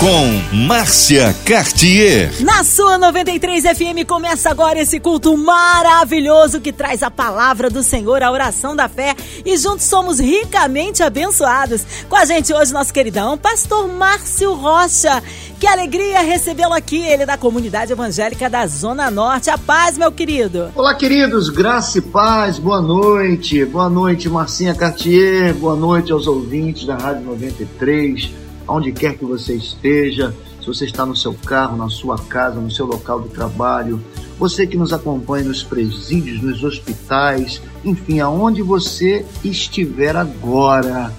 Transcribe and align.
Com 0.00 0.56
Márcia 0.66 1.36
Cartier. 1.44 2.32
Na 2.42 2.64
sua 2.64 2.96
93 2.96 3.64
FM 3.64 4.08
começa 4.08 4.48
agora 4.48 4.80
esse 4.80 4.98
culto 4.98 5.36
maravilhoso 5.36 6.58
que 6.58 6.72
traz 6.72 7.02
a 7.02 7.10
palavra 7.10 7.68
do 7.68 7.82
Senhor, 7.82 8.22
a 8.22 8.32
oração 8.32 8.74
da 8.74 8.88
fé 8.88 9.14
e 9.44 9.58
juntos 9.58 9.84
somos 9.84 10.18
ricamente 10.18 11.02
abençoados. 11.02 11.84
Com 12.08 12.16
a 12.16 12.24
gente 12.24 12.50
hoje 12.50 12.72
nosso 12.72 12.94
queridão, 12.94 13.36
pastor 13.36 13.88
Márcio 13.88 14.54
Rocha. 14.54 15.22
Que 15.60 15.66
alegria 15.66 16.20
recebê-lo 16.22 16.72
aqui, 16.72 17.02
ele 17.02 17.24
é 17.24 17.26
da 17.26 17.36
comunidade 17.36 17.92
evangélica 17.92 18.48
da 18.48 18.66
Zona 18.66 19.10
Norte. 19.10 19.50
A 19.50 19.58
paz, 19.58 19.98
meu 19.98 20.10
querido. 20.10 20.72
Olá, 20.74 20.94
queridos, 20.94 21.50
graça 21.50 21.98
e 21.98 22.00
paz, 22.00 22.58
boa 22.58 22.80
noite. 22.80 23.66
Boa 23.66 23.90
noite, 23.90 24.30
Marcinha 24.30 24.74
Cartier. 24.74 25.52
Boa 25.52 25.76
noite 25.76 26.10
aos 26.10 26.26
ouvintes 26.26 26.86
da 26.86 26.96
Rádio 26.96 27.26
93 27.26 28.39
onde 28.70 28.92
quer 28.92 29.16
que 29.16 29.24
você 29.24 29.54
esteja, 29.54 30.34
se 30.60 30.66
você 30.66 30.84
está 30.84 31.04
no 31.04 31.16
seu 31.16 31.34
carro, 31.34 31.76
na 31.76 31.88
sua 31.88 32.18
casa, 32.18 32.60
no 32.60 32.70
seu 32.70 32.86
local 32.86 33.20
de 33.20 33.28
trabalho, 33.30 34.00
você 34.38 34.66
que 34.66 34.76
nos 34.76 34.92
acompanha 34.92 35.44
nos 35.44 35.62
presídios, 35.62 36.42
nos 36.42 36.62
hospitais, 36.62 37.60
enfim, 37.84 38.20
aonde 38.20 38.62
você 38.62 39.24
estiver 39.44 40.16
agora. 40.16 41.12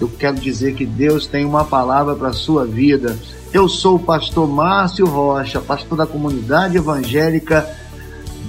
Eu 0.00 0.08
quero 0.08 0.36
dizer 0.36 0.74
que 0.74 0.86
Deus 0.86 1.26
tem 1.26 1.44
uma 1.44 1.64
palavra 1.64 2.14
para 2.14 2.28
a 2.28 2.32
sua 2.32 2.64
vida. 2.64 3.18
Eu 3.52 3.68
sou 3.68 3.96
o 3.96 3.98
pastor 3.98 4.48
Márcio 4.48 5.06
Rocha, 5.06 5.60
pastor 5.60 5.98
da 5.98 6.06
comunidade 6.06 6.76
evangélica 6.76 7.68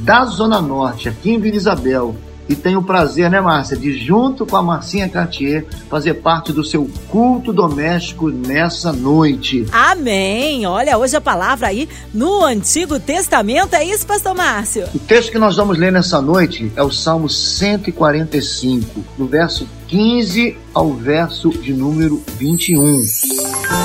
da 0.03 0.25
Zona 0.25 0.61
Norte, 0.61 1.09
aqui 1.09 1.31
em 1.31 1.39
Vila 1.39 1.57
Isabel 1.57 2.15
e 2.51 2.55
tenho 2.55 2.79
o 2.79 2.83
prazer, 2.83 3.29
né, 3.29 3.39
Márcia, 3.39 3.77
de 3.77 3.97
junto 3.97 4.45
com 4.45 4.57
a 4.57 4.61
Marcinha 4.61 5.07
Cartier 5.07 5.65
fazer 5.89 6.15
parte 6.15 6.51
do 6.51 6.63
seu 6.65 6.89
culto 7.07 7.53
doméstico 7.53 8.29
nessa 8.29 8.91
noite. 8.91 9.65
Amém! 9.71 10.65
Olha, 10.65 10.97
hoje 10.97 11.15
a 11.15 11.21
palavra 11.21 11.67
aí 11.67 11.87
no 12.13 12.43
Antigo 12.43 12.99
Testamento, 12.99 13.73
é 13.73 13.85
isso, 13.85 14.05
pastor 14.05 14.35
Márcio? 14.35 14.85
O 14.93 14.99
texto 14.99 15.31
que 15.31 15.39
nós 15.39 15.55
vamos 15.55 15.77
ler 15.77 15.91
nessa 15.93 16.21
noite 16.21 16.69
é 16.75 16.83
o 16.83 16.91
Salmo 16.91 17.29
145, 17.29 19.01
do 19.17 19.25
verso 19.25 19.65
15 19.87 20.57
ao 20.73 20.93
verso 20.93 21.49
de 21.49 21.73
número 21.73 22.21
21. 22.37 23.01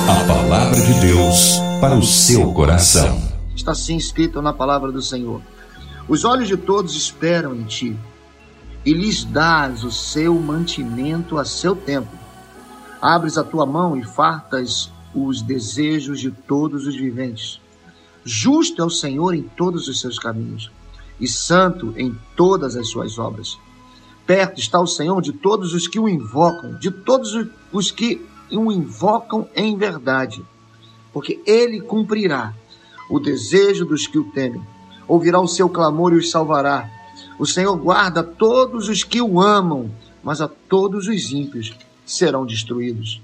A 0.09 0.25
palavra 0.25 0.81
de 0.81 0.95
Deus 1.01 1.61
para 1.81 1.95
o 1.97 2.03
seu 2.03 2.53
coração. 2.53 3.21
Está 3.55 3.73
assim 3.73 3.97
escrito 3.97 4.43
na 4.43 4.53
palavra 4.53 4.91
do 4.91 5.01
Senhor. 5.01 5.41
Os 6.09 6.25
olhos 6.25 6.49
de 6.49 6.57
todos 6.57 6.97
esperam 6.97 7.55
em 7.55 7.63
ti 7.63 7.97
e 8.87 8.95
lhes 8.95 9.25
dás 9.25 9.83
o 9.83 9.91
seu 9.91 10.33
mantimento 10.37 11.39
a 11.39 11.45
seu 11.45 11.75
tempo. 11.75 12.17
Abres 13.03 13.37
a 13.37 13.43
tua 13.43 13.67
mão 13.67 13.97
e 13.97 14.05
fartas 14.05 14.93
os 15.13 15.43
desejos 15.43 16.21
de 16.21 16.31
todos 16.31 16.87
os 16.87 16.95
viventes. 16.95 17.61
Justo 18.25 18.81
é 18.81 18.85
o 18.85 18.91
Senhor 18.91 19.35
em 19.35 19.43
todos 19.43 19.89
os 19.89 20.01
seus 20.01 20.21
caminhos 20.21 20.71
e 21.19 21.27
santo 21.27 21.95
em 21.97 22.17
todas 22.37 22.77
as 22.77 22.89
suas 22.89 23.19
obras. 23.19 23.59
Perto 24.25 24.61
está 24.61 24.79
o 24.81 24.87
Senhor 24.87 25.21
de 25.21 25.33
todos 25.33 25.75
os 25.75 25.89
que 25.89 25.99
o 25.99 26.09
invocam, 26.09 26.79
de 26.79 26.91
todos 26.91 27.35
os 27.73 27.91
que 27.91 28.25
o 28.53 28.71
invocam 28.71 29.49
em 29.57 29.77
verdade, 29.77 30.45
porque 31.13 31.41
ele 31.45 31.81
cumprirá 31.81 32.55
o 33.11 33.19
desejo 33.19 33.85
dos 33.85 34.07
que 34.07 34.19
o 34.19 34.31
temem, 34.31 34.63
ouvirá 35.09 35.41
o 35.41 35.49
seu 35.49 35.69
clamor 35.69 36.13
e 36.13 36.17
os 36.17 36.31
salvará 36.31 36.96
o 37.39 37.47
Senhor 37.47 37.77
guarda 37.77 38.23
todos 38.23 38.89
os 38.89 39.05
que 39.05 39.21
o 39.21 39.41
amam, 39.41 39.91
mas 40.23 40.41
a 40.41 40.49
todos 40.49 41.07
os 41.07 41.33
ímpios 41.33 41.75
serão 42.05 42.47
destruídos. 42.47 43.21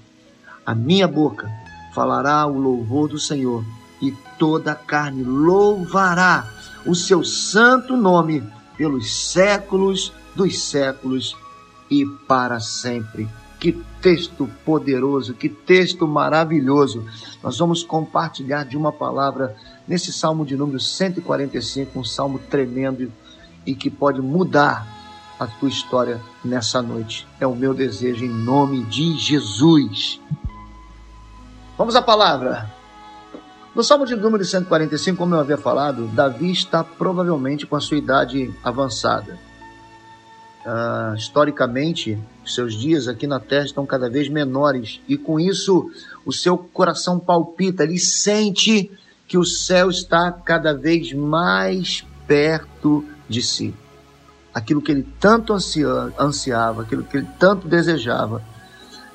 A 0.65 0.75
minha 0.75 1.07
boca 1.07 1.49
falará 1.93 2.45
o 2.45 2.57
louvor 2.57 3.09
do 3.09 3.19
Senhor, 3.19 3.63
e 4.01 4.11
toda 4.37 4.73
a 4.73 4.75
carne 4.75 5.23
louvará 5.23 6.47
o 6.85 6.93
seu 6.93 7.23
santo 7.23 7.95
nome 7.95 8.43
pelos 8.77 9.31
séculos 9.31 10.11
dos 10.35 10.59
séculos 10.59 11.35
e 11.89 12.05
para 12.27 12.59
sempre. 12.59 13.27
Que 13.59 13.71
texto 14.01 14.49
poderoso, 14.65 15.33
que 15.33 15.47
texto 15.47 16.05
maravilhoso. 16.05 17.05
Nós 17.41 17.57
vamos 17.57 17.81
compartilhar 17.81 18.65
de 18.65 18.75
uma 18.75 18.91
palavra 18.91 19.55
nesse 19.87 20.11
salmo 20.11 20.45
de 20.45 20.57
número 20.57 20.79
145, 20.79 21.97
um 21.97 22.03
salmo 22.03 22.39
tremendo 22.39 23.09
e 23.65 23.75
que 23.75 23.89
pode 23.89 24.21
mudar 24.21 24.87
a 25.39 25.47
tua 25.47 25.69
história 25.69 26.21
nessa 26.43 26.81
noite. 26.81 27.27
É 27.39 27.47
o 27.47 27.55
meu 27.55 27.73
desejo 27.73 28.23
em 28.25 28.29
nome 28.29 28.83
de 28.83 29.17
Jesus. 29.17 30.19
Vamos 31.77 31.95
à 31.95 32.01
palavra. 32.01 32.71
No 33.75 33.83
Salmo 33.83 34.05
de 34.05 34.15
número 34.15 34.45
145, 34.45 35.17
como 35.17 35.33
eu 35.33 35.39
havia 35.39 35.57
falado, 35.57 36.07
Davi 36.07 36.51
está 36.51 36.83
provavelmente 36.83 37.65
com 37.65 37.75
a 37.75 37.81
sua 37.81 37.97
idade 37.97 38.53
avançada. 38.63 39.39
Uh, 40.63 41.15
historicamente, 41.15 42.17
seus 42.45 42.75
dias 42.75 43.07
aqui 43.07 43.27
na 43.27 43.39
terra 43.39 43.65
estão 43.65 43.85
cada 43.85 44.09
vez 44.09 44.29
menores 44.29 45.01
e 45.09 45.17
com 45.17 45.39
isso 45.39 45.91
o 46.25 46.31
seu 46.31 46.57
coração 46.57 47.19
palpita, 47.19 47.83
ele 47.83 47.99
sente 47.99 48.89
que 49.27 49.37
o 49.37 49.43
céu 49.43 49.89
está 49.89 50.31
cada 50.31 50.73
vez 50.73 51.11
mais 51.11 52.05
perto 52.27 53.03
de 53.27 53.41
si. 53.41 53.73
Aquilo 54.53 54.81
que 54.81 54.91
ele 54.91 55.07
tanto 55.19 55.53
ansiava, 55.53 56.83
aquilo 56.83 57.03
que 57.03 57.17
ele 57.17 57.27
tanto 57.39 57.67
desejava, 57.67 58.41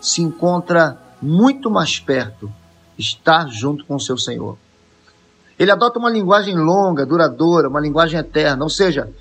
se 0.01 0.23
encontra 0.23 0.99
muito 1.21 1.71
mais 1.71 1.99
perto, 1.99 2.51
estar 2.99 3.49
junto 3.49 3.85
com 3.85 3.99
seu 3.99 4.19
Senhor. 4.19 4.57
Ele 5.59 5.71
adota 5.71 5.99
uma 5.99 6.11
linguagem 6.11 6.57
longa, 6.57 7.05
duradoura, 7.05 7.69
uma 7.69 7.81
linguagem 7.81 8.19
eterna, 8.19 8.63
ou 8.63 8.71
seja, 8.71 9.13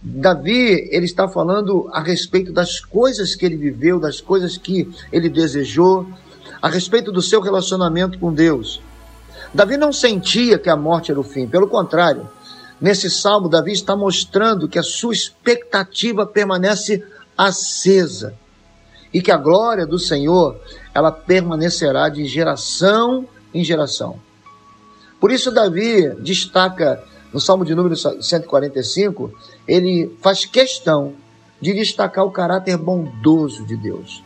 Davi, 0.00 0.88
ele 0.92 1.06
está 1.06 1.26
falando 1.26 1.88
a 1.92 2.00
respeito 2.00 2.52
das 2.52 2.80
coisas 2.80 3.34
que 3.34 3.46
ele 3.46 3.56
viveu, 3.56 3.98
das 3.98 4.20
coisas 4.20 4.56
que 4.56 4.88
ele 5.10 5.28
desejou, 5.28 6.06
a 6.60 6.68
respeito 6.68 7.10
do 7.10 7.22
seu 7.22 7.40
relacionamento 7.40 8.18
com 8.18 8.32
Deus. 8.32 8.80
Davi 9.54 9.76
não 9.76 9.92
sentia 9.92 10.58
que 10.58 10.68
a 10.68 10.76
morte 10.76 11.10
era 11.10 11.18
o 11.18 11.24
fim, 11.24 11.46
pelo 11.46 11.66
contrário, 11.66 12.28
Nesse 12.80 13.10
salmo, 13.10 13.48
Davi 13.48 13.72
está 13.72 13.96
mostrando 13.96 14.68
que 14.68 14.78
a 14.78 14.82
sua 14.82 15.14
expectativa 15.14 16.26
permanece 16.26 17.04
acesa 17.36 18.34
e 19.12 19.22
que 19.22 19.30
a 19.30 19.36
glória 19.36 19.86
do 19.86 19.98
Senhor 19.98 20.60
ela 20.94 21.10
permanecerá 21.10 22.08
de 22.08 22.26
geração 22.26 23.26
em 23.52 23.64
geração. 23.64 24.20
Por 25.18 25.30
isso, 25.30 25.50
Davi 25.50 26.10
destaca 26.20 27.02
no 27.32 27.40
Salmo 27.40 27.64
de 27.64 27.74
número 27.74 27.96
145, 27.96 29.32
ele 29.66 30.14
faz 30.20 30.44
questão 30.44 31.14
de 31.60 31.72
destacar 31.74 32.24
o 32.24 32.30
caráter 32.30 32.76
bondoso 32.76 33.64
de 33.66 33.76
Deus. 33.76 34.22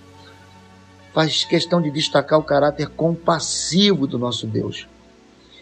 Faz 1.13 1.45
questão 1.45 1.81
de 1.81 1.91
destacar 1.91 2.39
o 2.39 2.45
caráter 2.45 2.89
compassivo 2.89 4.07
do 4.07 4.19
nosso 4.19 4.47
Deus. 4.47 4.87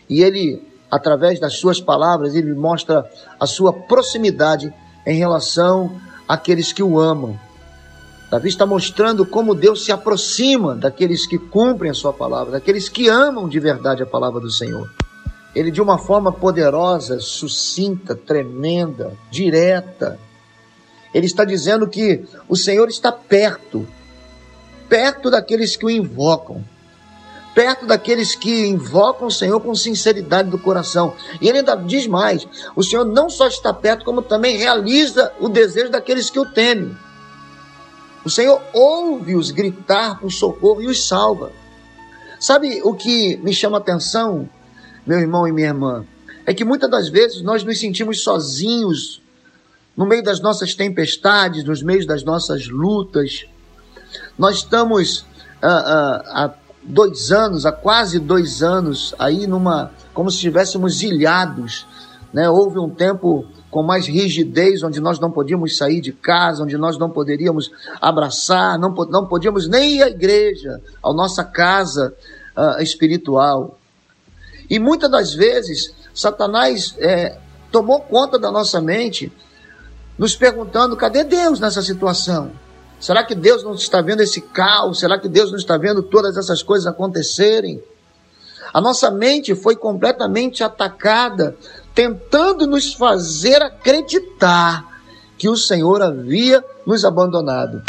E 0.09 0.23
ele 0.23 0.63
através 0.91 1.39
das 1.39 1.55
suas 1.55 1.81
palavras, 1.81 2.35
ele 2.35 2.55
mostra 2.55 3.09
a 3.39 3.47
sua 3.47 3.73
proximidade 3.73 4.73
em 5.07 5.17
relação 5.17 6.01
àqueles 6.27 6.73
que 6.73 6.83
o 6.83 6.99
amam. 6.99 7.39
Davi 8.31 8.49
está 8.49 8.67
mostrando 8.67 9.25
como 9.25 9.55
Deus 9.55 9.85
se 9.85 9.93
aproxima 9.93 10.75
daqueles 10.75 11.27
que 11.27 11.39
cumprem 11.39 11.91
a 11.91 11.95
sua 11.95 12.13
palavra, 12.13 12.53
daqueles 12.53 12.89
que 12.89 13.09
amam 13.09 13.49
de 13.49 13.59
verdade 13.59 14.03
a 14.03 14.07
palavra 14.07 14.41
do 14.41 14.51
Senhor. 14.51 14.91
Ele, 15.55 15.71
de 15.71 15.81
uma 15.81 15.97
forma 15.97 16.31
poderosa, 16.31 17.21
sucinta, 17.21 18.15
tremenda, 18.15 19.17
direta, 19.31 20.19
ele 21.15 21.25
está 21.25 21.45
dizendo 21.45 21.89
que 21.89 22.23
o 22.47 22.55
Senhor 22.55 22.89
está 22.89 23.11
perto, 23.11 23.89
perto 24.89 25.31
daqueles 25.31 25.75
que 25.75 25.87
o 25.87 25.91
invocam 25.91 26.63
perto 27.59 27.87
daqueles 27.87 28.37
que 28.37 28.69
invocam 28.69 29.27
o 29.27 29.33
Senhor 29.33 29.59
com 29.59 29.75
sinceridade 29.75 30.49
do 30.49 30.61
coração. 30.61 31.17
E 31.41 31.49
ele 31.49 31.59
ainda 31.59 31.75
diz 31.75 32.07
mais: 32.07 32.47
o 32.77 32.85
Senhor 32.85 33.05
não 33.05 33.29
só 33.29 33.49
está 33.49 33.75
perto, 33.75 34.05
como 34.05 34.23
também 34.23 34.57
realiza 34.57 35.33
o 35.41 35.49
desejo 35.49 35.91
daqueles 35.91 36.31
que 36.31 36.39
o 36.39 36.47
temem. 36.47 36.97
O 38.25 38.31
Senhor 38.31 38.63
ouve-os 38.73 39.51
gritar 39.51 40.21
por 40.21 40.31
socorro 40.31 40.83
e 40.83 40.87
os 40.87 41.09
salva. 41.09 41.51
Sabe 42.39 42.81
o 42.85 42.95
que 42.95 43.37
me 43.39 43.53
chama 43.53 43.79
a 43.79 43.81
atenção, 43.81 44.49
meu 45.05 45.19
irmão 45.19 45.49
e 45.49 45.51
minha 45.51 45.67
irmã? 45.67 46.07
É 46.47 46.55
que 46.55 46.65
muitas 46.65 46.89
das 46.89 47.09
vezes 47.09 47.43
nós 47.43 47.65
nos 47.65 47.81
sentimos 47.81 48.23
sozinhos 48.23 49.21
no 49.97 50.07
meio 50.07 50.23
das 50.23 50.39
nossas 50.39 50.77
tempestades, 50.77 51.65
nos 51.65 51.83
meios 51.83 52.07
das 52.07 52.23
nossas 52.23 52.69
lutas. 52.69 53.47
Nós 54.39 54.59
estamos 54.59 55.27
ah, 55.61 56.23
ah, 56.25 56.55
dois 56.89 57.31
anos, 57.31 57.67
há 57.67 57.73
quase 57.73 58.19
dois 58.19 58.63
anos, 58.63 59.15
aí 59.19 59.47
numa, 59.47 59.91
como 60.15 60.31
se 60.31 60.37
estivéssemos 60.37 61.03
ilhados 61.03 61.87
Né? 62.33 62.49
Houve 62.49 62.79
um 62.79 62.91
tempo 62.91 63.47
com 63.71 63.83
mais 63.83 64.07
rigidez, 64.07 64.83
onde 64.83 65.01
nós 65.01 65.19
não 65.21 65.31
podíamos 65.31 65.77
sair 65.77 66.01
de 66.01 66.13
casa, 66.13 66.63
onde 66.63 66.77
nós 66.77 66.99
não 66.99 67.11
poderíamos 67.11 67.71
abraçar, 68.01 68.79
não, 68.79 68.95
não 69.11 69.27
podíamos 69.27 69.69
nem 69.69 69.97
ir 69.97 70.03
à 70.03 70.09
igreja, 70.09 70.81
à 71.03 71.13
nossa 71.13 71.45
casa 71.45 72.15
uh, 72.57 72.83
espiritual. 72.83 73.79
E 74.71 74.79
muitas 74.79 75.11
das 75.11 75.35
vezes, 75.35 75.95
Satanás 76.15 76.95
é, 76.99 77.39
tomou 77.71 78.01
conta 78.01 78.39
da 78.39 78.51
nossa 78.51 78.81
mente, 78.81 79.33
nos 80.19 80.35
perguntando: 80.35 80.97
cadê 80.97 81.25
Deus 81.25 81.61
nessa 81.61 81.83
situação? 81.83 82.51
Será 83.01 83.25
que 83.25 83.35
Deus 83.35 83.63
não 83.63 83.75
está 83.75 84.01
vendo 84.01 84.23
esse 84.23 84.41
caos? 84.41 85.01
Será 85.01 85.19
que 85.19 85.29
Deus 85.29 85.51
não 85.51 85.59
está 85.59 85.77
vendo 85.77 86.03
todas 86.03 86.37
essas 86.37 86.63
coisas 86.63 86.87
acontecerem? 86.87 87.83
A 88.73 88.81
nossa 88.81 89.11
mente 89.11 89.55
foi 89.55 89.77
completamente 89.77 90.63
atacada, 90.63 91.57
tentando 91.95 92.67
nos 92.67 92.93
fazer 92.93 93.63
acreditar 93.63 95.03
que 95.39 95.49
o 95.49 95.57
Senhor 95.57 96.03
havia 96.03 96.63
nos 96.85 97.05
abandonado. 97.05 97.83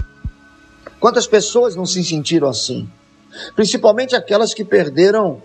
Quantas 1.00 1.26
pessoas 1.26 1.76
não 1.76 1.86
se 1.86 2.04
sentiram 2.04 2.48
assim? 2.48 2.90
Principalmente 3.56 4.16
aquelas 4.16 4.54
que 4.54 4.64
perderam 4.64 5.42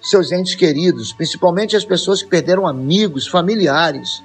seus 0.00 0.32
entes 0.32 0.54
queridos, 0.54 1.12
principalmente 1.12 1.76
as 1.76 1.84
pessoas 1.84 2.22
que 2.22 2.28
perderam 2.28 2.66
amigos, 2.66 3.26
familiares. 3.26 4.22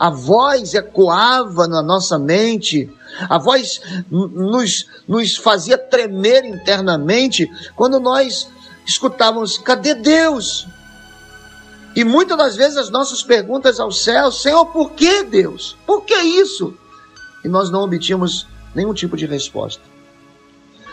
A 0.00 0.08
voz 0.08 0.72
ecoava 0.72 1.68
na 1.68 1.82
nossa 1.82 2.18
mente 2.18 2.90
a 3.28 3.36
voz 3.36 3.82
nos, 4.10 4.86
nos 5.06 5.36
fazia 5.36 5.76
tremer 5.76 6.42
internamente 6.46 7.50
quando 7.76 8.00
nós 8.00 8.48
escutávamos: 8.86 9.58
cadê 9.58 9.94
Deus? 9.94 10.66
E 11.94 12.02
muitas 12.02 12.38
das 12.38 12.56
vezes 12.56 12.78
as 12.78 12.88
nossas 12.88 13.22
perguntas 13.22 13.78
ao 13.78 13.92
céu: 13.92 14.32
Senhor, 14.32 14.64
por 14.66 14.92
que 14.92 15.22
Deus? 15.24 15.76
Por 15.86 16.02
que 16.02 16.14
isso? 16.14 16.74
E 17.44 17.48
nós 17.48 17.68
não 17.68 17.82
obtínhamos 17.82 18.46
nenhum 18.74 18.94
tipo 18.94 19.18
de 19.18 19.26
resposta. 19.26 19.82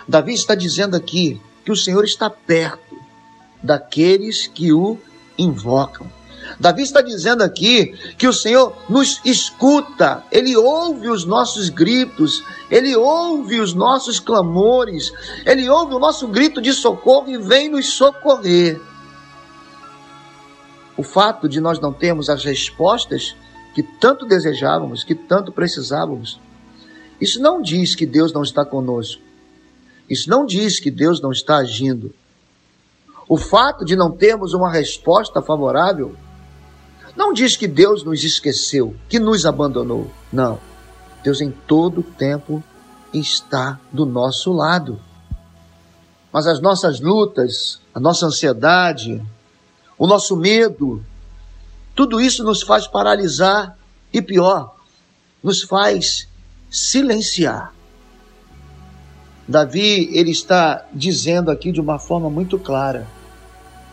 Davi 0.05 0.33
está 0.33 0.53
dizendo 0.53 0.97
aqui 0.97 1.41
que 1.63 1.71
o 1.71 1.77
Senhor 1.77 2.03
está 2.03 2.29
perto 2.29 2.97
daqueles 3.63 4.47
que 4.47 4.73
o 4.73 4.97
invocam. 5.37 6.16
Davi 6.59 6.83
está 6.83 7.01
dizendo 7.01 7.43
aqui 7.43 7.93
que 8.17 8.27
o 8.27 8.33
Senhor 8.33 8.75
nos 8.89 9.21
escuta, 9.25 10.23
ele 10.31 10.55
ouve 10.55 11.09
os 11.09 11.25
nossos 11.25 11.69
gritos, 11.69 12.43
ele 12.69 12.95
ouve 12.95 13.59
os 13.59 13.73
nossos 13.73 14.19
clamores, 14.19 15.11
ele 15.45 15.69
ouve 15.69 15.93
o 15.93 15.99
nosso 15.99 16.27
grito 16.27 16.61
de 16.61 16.73
socorro 16.73 17.29
e 17.29 17.37
vem 17.37 17.69
nos 17.69 17.93
socorrer. 17.93 18.79
O 20.95 21.03
fato 21.03 21.47
de 21.47 21.59
nós 21.59 21.79
não 21.79 21.93
termos 21.93 22.29
as 22.29 22.43
respostas 22.43 23.35
que 23.75 23.83
tanto 23.83 24.25
desejávamos, 24.25 25.03
que 25.03 25.13
tanto 25.13 25.51
precisávamos, 25.51 26.39
isso 27.19 27.41
não 27.41 27.61
diz 27.61 27.95
que 27.95 28.05
Deus 28.05 28.31
não 28.31 28.43
está 28.43 28.63
conosco. 28.63 29.21
Isso 30.09 30.29
não 30.29 30.45
diz 30.45 30.79
que 30.79 30.89
Deus 30.89 31.19
não 31.21 31.31
está 31.31 31.57
agindo. 31.57 32.13
O 33.27 33.37
fato 33.37 33.83
de 33.83 33.95
não 33.95 34.11
termos 34.11 34.53
uma 34.53 34.71
resposta 34.71 35.41
favorável 35.41 36.15
não 37.17 37.33
diz 37.33 37.57
que 37.57 37.67
Deus 37.67 38.03
nos 38.03 38.23
esqueceu, 38.23 38.95
que 39.09 39.19
nos 39.19 39.45
abandonou. 39.45 40.09
Não. 40.31 40.59
Deus 41.23 41.41
em 41.41 41.49
todo 41.49 42.03
tempo 42.03 42.63
está 43.11 43.79
do 43.91 44.05
nosso 44.05 44.53
lado. 44.53 45.01
Mas 46.31 46.45
as 46.45 46.61
nossas 46.61 46.99
lutas, 46.99 47.81
a 47.93 47.99
nossa 47.99 48.27
ansiedade, 48.27 49.19
o 49.97 50.05
nosso 50.05 50.37
medo, 50.37 51.03
tudo 51.95 52.21
isso 52.21 52.43
nos 52.43 52.61
faz 52.61 52.85
paralisar 52.85 53.75
e 54.13 54.21
pior, 54.21 54.75
nos 55.41 55.63
faz 55.63 56.27
silenciar. 56.69 57.73
Davi, 59.47 60.09
ele 60.15 60.29
está 60.29 60.85
dizendo 60.93 61.49
aqui 61.49 61.71
de 61.71 61.81
uma 61.81 61.97
forma 61.97 62.29
muito 62.29 62.59
clara: 62.59 63.07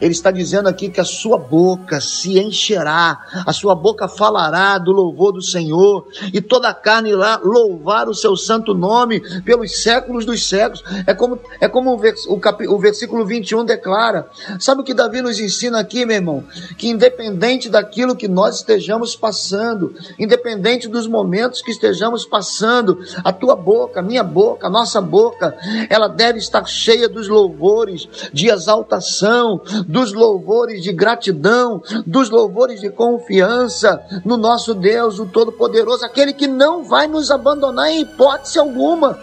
ele 0.00 0.12
está 0.12 0.30
dizendo 0.30 0.68
aqui 0.68 0.88
que 0.88 1.00
a 1.00 1.04
sua 1.04 1.38
boca 1.38 2.00
se 2.00 2.38
encherá, 2.38 3.18
a 3.46 3.52
sua 3.52 3.74
boca 3.74 4.08
falará 4.08 4.76
do 4.78 4.92
louvor 4.92 5.32
do 5.32 5.42
Senhor, 5.42 6.06
e 6.32 6.40
toda 6.40 6.68
a 6.68 6.74
carne 6.74 7.10
irá 7.10 7.40
louvar 7.42 8.08
o 8.08 8.14
seu 8.14 8.36
santo 8.36 8.74
nome 8.74 9.20
pelos 9.42 9.82
séculos 9.82 10.26
dos 10.26 10.48
séculos. 10.48 10.82
É 11.06 11.14
como, 11.14 11.38
é 11.60 11.68
como 11.68 11.92
o, 11.92 11.98
vers, 11.98 12.26
o, 12.26 12.38
cap, 12.38 12.66
o 12.66 12.78
versículo 12.78 13.24
21 13.24 13.64
declara. 13.64 14.28
Sabe 14.58 14.80
o 14.80 14.84
que 14.84 14.94
Davi 14.94 15.22
nos 15.22 15.38
ensina 15.38 15.78
aqui, 15.78 16.04
meu 16.04 16.16
irmão? 16.16 16.44
Que 16.76 16.88
independente 16.88 17.68
daquilo 17.68 18.16
que 18.16 18.28
nós 18.28 18.56
estejamos 18.56 19.14
passando, 19.14 19.94
independente 20.18 20.88
dos 20.88 21.06
momentos 21.06 21.62
que 21.62 21.70
estejamos 21.70 22.26
passando, 22.26 22.98
a 23.22 23.32
tua 23.32 23.54
boca, 23.54 24.00
a 24.00 24.02
minha 24.02 24.24
boca, 24.24 24.66
a 24.66 24.70
nossa 24.70 25.00
boca, 25.00 25.56
ela 25.88 26.08
deve 26.08 26.38
estar 26.38 26.64
cheia 26.66 27.08
dos 27.08 27.28
louvores, 27.28 28.08
de 28.32 28.48
exaltação, 28.48 29.60
dos 29.86 30.12
louvores 30.12 30.82
de 30.82 30.92
gratidão, 30.92 31.82
dos 32.06 32.30
louvores 32.30 32.80
de 32.80 32.90
confiança 32.90 34.02
no 34.24 34.36
nosso 34.36 34.74
Deus, 34.74 35.18
o 35.18 35.26
Todo-Poderoso, 35.26 36.04
aquele 36.04 36.32
que 36.32 36.46
não 36.46 36.84
vai 36.84 37.06
nos 37.06 37.30
abandonar 37.30 37.88
em 37.88 38.02
hipótese 38.02 38.58
alguma. 38.58 39.18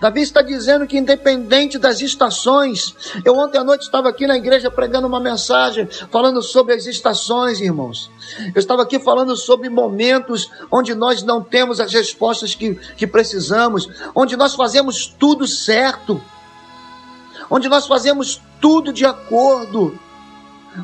Davi 0.00 0.22
está 0.22 0.40
dizendo 0.40 0.86
que, 0.86 0.96
independente 0.96 1.78
das 1.78 2.00
estações, 2.00 2.94
eu 3.22 3.36
ontem 3.36 3.58
à 3.58 3.64
noite 3.64 3.82
estava 3.82 4.08
aqui 4.08 4.26
na 4.26 4.34
igreja 4.34 4.70
pregando 4.70 5.06
uma 5.06 5.20
mensagem 5.20 5.86
falando 6.10 6.40
sobre 6.40 6.72
as 6.72 6.86
estações, 6.86 7.60
irmãos. 7.60 8.10
Eu 8.54 8.58
estava 8.58 8.82
aqui 8.82 8.98
falando 8.98 9.36
sobre 9.36 9.68
momentos 9.68 10.50
onde 10.72 10.94
nós 10.94 11.22
não 11.22 11.42
temos 11.42 11.80
as 11.80 11.92
respostas 11.92 12.54
que, 12.54 12.74
que 12.96 13.06
precisamos, 13.06 13.90
onde 14.14 14.38
nós 14.38 14.54
fazemos 14.54 15.06
tudo 15.06 15.46
certo 15.46 16.18
onde 17.50 17.68
nós 17.68 17.86
fazemos 17.86 18.40
tudo 18.60 18.92
de 18.92 19.04
acordo, 19.04 19.98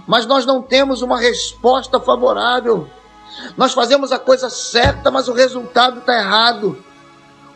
mas 0.07 0.27
nós 0.27 0.47
não 0.47 0.63
temos 0.63 1.03
uma 1.03 1.19
resposta 1.19 2.01
favorável. 2.01 2.89
Nós 3.57 3.73
fazemos 3.75 4.13
a 4.13 4.19
coisa 4.19 4.49
certa, 4.49 5.11
mas 5.11 5.29
o 5.29 5.33
resultado 5.33 5.99
está 5.99 6.17
errado. 6.17 6.83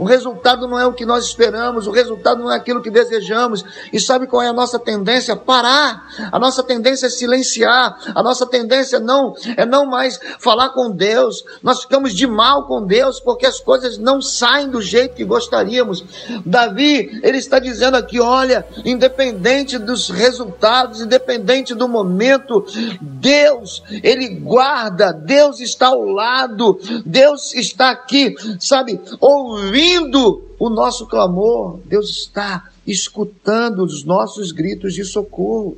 O 0.00 0.04
resultado 0.04 0.66
não 0.66 0.78
é 0.78 0.86
o 0.86 0.94
que 0.94 1.04
nós 1.04 1.26
esperamos, 1.26 1.86
o 1.86 1.90
resultado 1.90 2.42
não 2.42 2.50
é 2.50 2.56
aquilo 2.56 2.80
que 2.80 2.90
desejamos. 2.90 3.62
E 3.92 4.00
sabe 4.00 4.26
qual 4.26 4.40
é 4.42 4.48
a 4.48 4.52
nossa 4.52 4.78
tendência? 4.78 5.36
Parar. 5.36 6.08
A 6.32 6.38
nossa 6.38 6.62
tendência 6.62 7.06
é 7.06 7.10
silenciar. 7.10 7.98
A 8.14 8.22
nossa 8.22 8.46
tendência 8.46 8.98
não 8.98 9.34
é 9.58 9.66
não 9.66 9.84
mais 9.84 10.18
falar 10.38 10.70
com 10.70 10.90
Deus. 10.90 11.44
Nós 11.62 11.82
ficamos 11.82 12.14
de 12.14 12.26
mal 12.26 12.66
com 12.66 12.86
Deus 12.86 13.20
porque 13.20 13.44
as 13.44 13.60
coisas 13.60 13.98
não 13.98 14.22
saem 14.22 14.70
do 14.70 14.80
jeito 14.80 15.16
que 15.16 15.24
gostaríamos. 15.24 16.02
Davi, 16.46 17.20
ele 17.22 17.36
está 17.36 17.58
dizendo 17.58 17.98
aqui, 17.98 18.18
olha, 18.18 18.66
independente 18.82 19.76
dos 19.76 20.08
resultados, 20.08 21.02
independente 21.02 21.74
do 21.74 21.86
momento, 21.86 22.64
Deus, 23.02 23.82
ele 24.02 24.28
guarda, 24.28 25.12
Deus 25.12 25.60
está 25.60 25.88
ao 25.88 26.06
lado, 26.06 26.80
Deus 27.04 27.54
está 27.54 27.90
aqui, 27.90 28.34
sabe, 28.58 28.98
ouvindo 29.20 29.89
ouvindo 29.90 30.42
o 30.58 30.68
nosso 30.68 31.06
clamor, 31.06 31.80
Deus 31.84 32.10
está 32.10 32.68
escutando 32.86 33.82
os 33.82 34.04
nossos 34.04 34.52
gritos 34.52 34.94
de 34.94 35.04
socorro. 35.04 35.76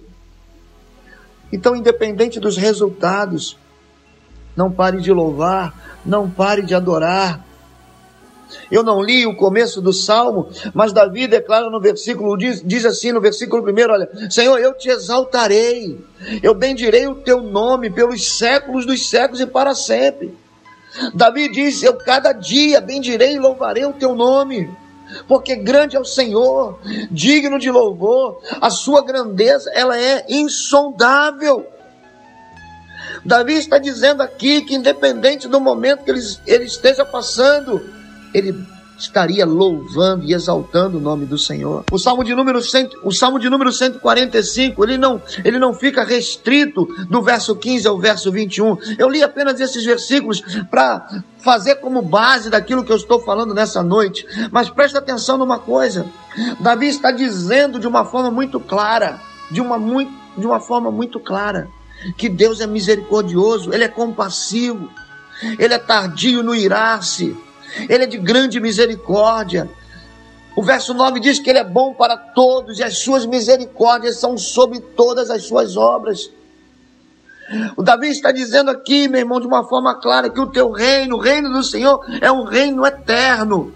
Então, 1.53 1.77
independente 1.77 2.41
dos 2.41 2.57
resultados, 2.57 3.57
não 4.57 4.71
pare 4.71 5.01
de 5.01 5.13
louvar, 5.13 6.01
não 6.05 6.31
pare 6.31 6.63
de 6.63 6.75
adorar. 6.75 7.47
Eu 8.71 8.83
não 8.83 9.01
li 9.01 9.25
o 9.27 9.35
começo 9.35 9.81
do 9.81 9.95
salmo, 9.95 10.49
mas 10.75 10.93
Davi 10.93 11.27
declara 11.27 11.71
no 11.71 11.81
versículo, 11.81 12.37
diz, 12.37 12.63
diz 12.63 12.85
assim 12.85 13.11
no 13.13 13.21
versículo 13.21 13.63
primeiro: 13.63 13.95
Olha, 13.95 14.11
Senhor, 14.31 14.59
eu 14.59 14.75
te 14.75 14.91
exaltarei, 14.91 15.99
eu 16.43 16.55
bendirei 16.55 17.07
o 17.07 17.15
teu 17.15 17.43
nome 17.43 17.89
pelos 17.89 18.37
séculos 18.37 18.85
dos 18.85 19.09
séculos 19.09 19.41
e 19.41 19.47
para 19.47 19.75
sempre. 19.75 20.35
Davi 21.15 21.51
diz: 21.51 21.83
Eu 21.83 21.95
cada 21.95 22.33
dia 22.33 22.81
bendirei 22.81 23.35
e 23.35 23.39
louvarei 23.39 23.85
o 23.85 23.93
teu 23.93 24.15
nome, 24.15 24.71
porque 25.27 25.57
grande 25.57 25.97
é 25.97 26.01
o 26.01 26.05
Senhor, 26.05 26.79
digno 27.11 27.59
de 27.59 27.71
louvor, 27.71 28.41
a 28.61 28.71
sua 28.71 29.05
grandeza 29.05 29.71
ela 29.75 29.99
é 29.99 30.25
insondável. 30.29 31.67
Davi 33.25 33.55
está 33.55 33.79
dizendo 33.79 34.23
aqui 34.23 34.63
que, 34.63 34.75
independente 34.75 35.47
do 35.47 35.61
momento 35.61 36.05
que 36.05 36.11
ele, 36.11 36.21
ele 36.47 36.65
esteja 36.65 37.05
passando, 37.05 37.81
ele 38.35 38.53
estaria 39.03 39.45
louvando 39.45 40.25
e 40.25 40.33
exaltando 40.33 40.99
o 40.99 41.01
nome 41.01 41.27
do 41.27 41.39
Senhor. 41.39 41.85
O 41.91 41.99
Salmo 41.99 42.25
de 42.25 42.35
número 42.35 42.61
100, 42.63 42.91
o 43.03 43.13
Salmo 43.13 43.39
de 43.39 43.49
número 43.49 43.73
145, 43.73 44.85
ele 44.85 44.97
não, 44.97 45.21
ele 45.45 45.59
não 45.59 45.75
fica 45.75 46.05
restrito 46.05 46.87
do 47.09 47.23
verso 47.23 47.55
15 47.57 47.87
ao 47.87 47.99
verso 47.99 48.31
21. 48.31 48.77
Eu 48.99 49.09
li 49.09 49.23
apenas 49.23 49.61
esses 49.61 49.85
versículos 49.85 50.41
para 50.71 51.23
fazer 51.39 51.77
como 51.77 52.01
base 52.03 52.49
daquilo 52.49 52.85
que 52.85 52.93
eu 52.93 52.97
estou 52.97 53.21
falando 53.21 53.55
nessa 53.55 53.83
noite. 53.83 54.27
Mas 54.51 54.71
presta 54.71 54.99
atenção 54.99 55.37
numa 55.37 55.59
coisa. 55.59 56.07
Davi 56.61 56.89
está 56.89 57.11
dizendo 57.11 57.79
de 57.79 57.87
uma 57.87 58.05
forma 58.05 58.31
muito 58.31 58.59
clara, 58.61 59.21
de 59.51 59.61
uma, 59.61 59.79
muito, 59.79 60.13
de 60.37 60.47
uma 60.47 60.61
forma 60.61 60.91
muito 60.91 61.21
clara, 61.21 61.69
que 62.17 62.29
Deus 62.29 62.61
é 62.61 62.67
misericordioso, 62.67 63.73
Ele 63.73 63.85
é 63.85 63.89
compassivo, 63.89 64.89
Ele 65.59 65.75
é 65.75 65.79
tardio 65.79 66.43
no 66.43 66.55
irar-se, 66.55 67.37
Ele 67.89 68.05
é 68.05 68.07
de 68.07 68.19
grande 68.19 68.61
misericórdia. 68.61 69.69
O 70.55 70.63
verso 70.63 70.93
9 70.93 71.21
diz 71.21 71.39
que 71.39 71.49
Ele 71.49 71.59
é 71.59 71.65
bom 71.65 71.95
para 71.95 72.17
todos 72.17 72.79
e 72.79 72.85
as 72.85 72.99
suas 72.99 73.25
misericórdias 73.25 74.17
são 74.17 74.37
sobre 74.37 74.81
todas 74.81 75.31
as 75.31 75.45
suas 75.45 75.77
obras. 75.77 76.31
O 77.77 77.83
Davi 77.83 78.09
está 78.09 78.33
dizendo 78.33 78.71
aqui, 78.71 79.09
meu 79.09 79.21
irmão, 79.21 79.41
de 79.41 79.47
uma 79.47 79.65
forma 79.65 79.95
clara, 79.95 80.31
que 80.31 80.41
o 80.41 80.47
teu 80.47 80.71
reino, 80.71 81.17
o 81.17 81.21
reino 81.21 81.51
do 81.51 81.63
Senhor, 81.63 82.01
é 82.21 82.31
um 82.31 82.45
reino 82.45 82.87
eterno. 82.87 83.75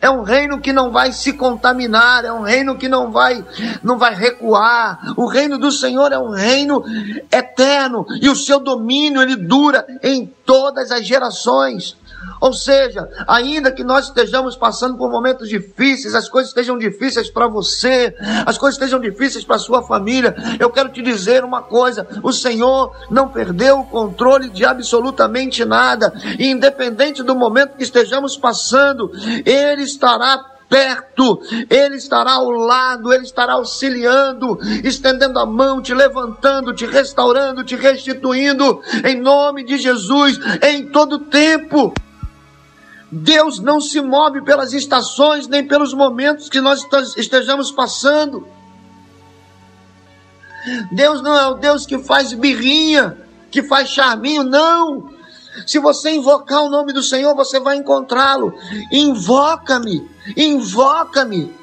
É 0.00 0.08
um 0.08 0.22
reino 0.22 0.60
que 0.60 0.72
não 0.72 0.90
vai 0.90 1.12
se 1.12 1.34
contaminar, 1.34 2.24
é 2.24 2.32
um 2.32 2.42
reino 2.42 2.76
que 2.76 2.88
não 2.88 3.10
vai 3.10 3.44
não 3.82 3.98
vai 3.98 4.14
recuar. 4.14 5.12
O 5.16 5.26
reino 5.26 5.58
do 5.58 5.70
Senhor 5.70 6.10
é 6.12 6.18
um 6.18 6.30
reino 6.30 6.82
eterno 7.30 8.06
e 8.20 8.28
o 8.28 8.36
seu 8.36 8.58
domínio 8.58 9.20
ele 9.20 9.36
dura 9.36 9.86
em 10.02 10.26
todas 10.44 10.90
as 10.90 11.06
gerações. 11.06 11.96
Ou 12.40 12.52
seja, 12.52 13.08
ainda 13.26 13.70
que 13.70 13.84
nós 13.84 14.06
estejamos 14.06 14.56
passando 14.56 14.96
por 14.96 15.10
momentos 15.10 15.48
difíceis, 15.48 16.14
as 16.14 16.28
coisas 16.28 16.50
estejam 16.50 16.78
difíceis 16.78 17.30
para 17.30 17.46
você, 17.46 18.14
as 18.46 18.56
coisas 18.56 18.76
estejam 18.76 19.00
difíceis 19.00 19.44
para 19.44 19.58
sua 19.58 19.82
família, 19.82 20.34
eu 20.58 20.70
quero 20.70 20.88
te 20.88 21.02
dizer 21.02 21.44
uma 21.44 21.62
coisa: 21.62 22.06
o 22.22 22.32
Senhor 22.32 22.94
não 23.10 23.28
perdeu 23.28 23.80
o 23.80 23.86
controle 23.86 24.48
de 24.48 24.64
absolutamente 24.64 25.64
nada, 25.64 26.12
e 26.38 26.48
independente 26.48 27.22
do 27.22 27.36
momento 27.36 27.76
que 27.76 27.84
estejamos 27.84 28.36
passando, 28.36 29.10
Ele 29.44 29.82
estará 29.82 30.38
perto, 30.70 31.42
Ele 31.68 31.96
estará 31.96 32.34
ao 32.34 32.50
lado, 32.50 33.12
Ele 33.12 33.24
estará 33.24 33.54
auxiliando, 33.54 34.58
estendendo 34.84 35.38
a 35.38 35.44
mão, 35.44 35.82
te 35.82 35.92
levantando, 35.92 36.72
te 36.72 36.86
restaurando, 36.86 37.64
te 37.64 37.74
restituindo, 37.74 38.80
em 39.04 39.20
nome 39.20 39.64
de 39.64 39.76
Jesus, 39.76 40.38
em 40.62 40.86
todo 40.86 41.18
tempo. 41.18 41.92
Deus 43.10 43.58
não 43.58 43.80
se 43.80 44.00
move 44.00 44.42
pelas 44.42 44.72
estações 44.72 45.48
nem 45.48 45.66
pelos 45.66 45.92
momentos 45.92 46.48
que 46.48 46.60
nós 46.60 46.86
estejamos 47.16 47.72
passando. 47.72 48.46
Deus 50.92 51.22
não 51.22 51.36
é 51.36 51.46
o 51.48 51.54
Deus 51.54 51.86
que 51.86 51.98
faz 51.98 52.32
birrinha, 52.32 53.16
que 53.50 53.62
faz 53.62 53.88
charminho, 53.88 54.44
não. 54.44 55.10
Se 55.66 55.78
você 55.78 56.10
invocar 56.10 56.62
o 56.62 56.70
nome 56.70 56.92
do 56.92 57.02
Senhor, 57.02 57.34
você 57.34 57.58
vai 57.58 57.76
encontrá-lo. 57.76 58.54
Invoca-me, 58.92 60.08
invoca-me. 60.36 61.59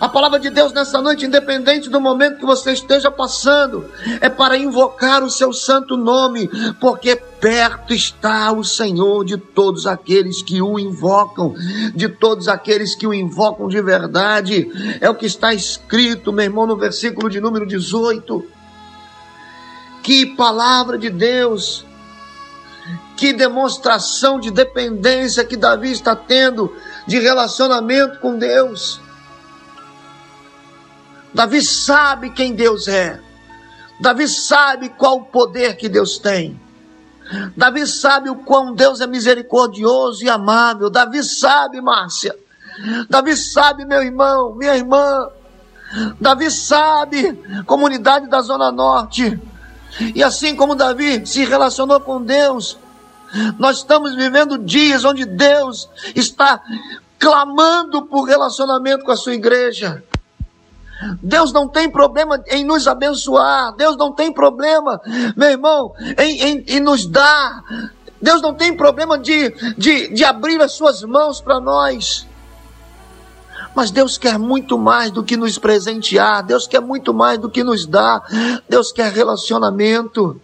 A 0.00 0.08
palavra 0.08 0.38
de 0.38 0.50
Deus 0.50 0.72
nessa 0.72 1.00
noite, 1.00 1.26
independente 1.26 1.88
do 1.88 2.00
momento 2.00 2.38
que 2.38 2.46
você 2.46 2.72
esteja 2.72 3.10
passando, 3.10 3.84
é 4.20 4.28
para 4.28 4.56
invocar 4.56 5.22
o 5.22 5.30
seu 5.30 5.52
santo 5.52 5.96
nome, 5.96 6.48
porque 6.80 7.16
perto 7.16 7.92
está 7.92 8.52
o 8.52 8.64
Senhor 8.64 9.24
de 9.24 9.36
todos 9.36 9.86
aqueles 9.86 10.42
que 10.42 10.62
o 10.62 10.78
invocam, 10.78 11.54
de 11.94 12.08
todos 12.08 12.48
aqueles 12.48 12.94
que 12.94 13.06
o 13.06 13.12
invocam 13.12 13.68
de 13.68 13.80
verdade. 13.82 14.70
É 15.00 15.10
o 15.10 15.14
que 15.14 15.26
está 15.26 15.52
escrito, 15.52 16.32
meu 16.32 16.44
irmão, 16.44 16.66
no 16.66 16.76
versículo 16.76 17.28
de 17.28 17.40
número 17.40 17.66
18. 17.66 18.44
Que 20.02 20.26
palavra 20.26 20.96
de 20.98 21.10
Deus! 21.10 21.84
Que 23.16 23.32
demonstração 23.32 24.40
de 24.40 24.50
dependência 24.50 25.44
que 25.44 25.56
Davi 25.56 25.92
está 25.92 26.16
tendo 26.16 26.74
de 27.06 27.20
relacionamento 27.20 28.18
com 28.18 28.36
Deus. 28.36 29.01
Davi 31.34 31.62
sabe 31.62 32.30
quem 32.30 32.54
Deus 32.54 32.88
é. 32.88 33.20
Davi 34.00 34.28
sabe 34.28 34.88
qual 34.90 35.18
o 35.18 35.24
poder 35.24 35.76
que 35.76 35.88
Deus 35.88 36.18
tem. 36.18 36.60
Davi 37.56 37.86
sabe 37.86 38.28
o 38.28 38.36
quão 38.36 38.74
Deus 38.74 39.00
é 39.00 39.06
misericordioso 39.06 40.24
e 40.24 40.28
amável. 40.28 40.90
Davi 40.90 41.22
sabe, 41.22 41.80
Márcia. 41.80 42.36
Davi 43.08 43.36
sabe, 43.36 43.84
meu 43.84 44.02
irmão, 44.02 44.54
minha 44.54 44.76
irmã. 44.76 45.28
Davi 46.20 46.50
sabe, 46.50 47.32
comunidade 47.66 48.26
da 48.26 48.40
Zona 48.40 48.72
Norte. 48.72 49.38
E 50.14 50.22
assim 50.22 50.56
como 50.56 50.74
Davi 50.74 51.26
se 51.26 51.44
relacionou 51.44 52.00
com 52.00 52.22
Deus, 52.22 52.78
nós 53.58 53.78
estamos 53.78 54.14
vivendo 54.14 54.58
dias 54.58 55.04
onde 55.04 55.24
Deus 55.24 55.88
está 56.14 56.62
clamando 57.18 58.02
por 58.02 58.24
relacionamento 58.24 59.04
com 59.04 59.12
a 59.12 59.16
sua 59.16 59.34
igreja. 59.34 60.02
Deus 61.22 61.52
não 61.52 61.68
tem 61.68 61.90
problema 61.90 62.42
em 62.48 62.64
nos 62.64 62.86
abençoar. 62.86 63.74
Deus 63.76 63.96
não 63.96 64.12
tem 64.12 64.32
problema, 64.32 65.00
meu 65.36 65.50
irmão, 65.50 65.92
em, 66.18 66.42
em, 66.42 66.64
em 66.66 66.80
nos 66.80 67.06
dar. 67.06 67.62
Deus 68.20 68.40
não 68.40 68.54
tem 68.54 68.76
problema 68.76 69.18
de, 69.18 69.50
de, 69.76 70.08
de 70.08 70.24
abrir 70.24 70.60
as 70.62 70.72
suas 70.72 71.02
mãos 71.02 71.40
para 71.40 71.58
nós. 71.58 72.26
Mas 73.74 73.90
Deus 73.90 74.18
quer 74.18 74.38
muito 74.38 74.78
mais 74.78 75.10
do 75.10 75.24
que 75.24 75.36
nos 75.36 75.58
presentear. 75.58 76.44
Deus 76.44 76.66
quer 76.66 76.80
muito 76.80 77.12
mais 77.12 77.38
do 77.38 77.50
que 77.50 77.64
nos 77.64 77.86
dar. 77.86 78.22
Deus 78.68 78.92
quer 78.92 79.10
relacionamento. 79.12 80.40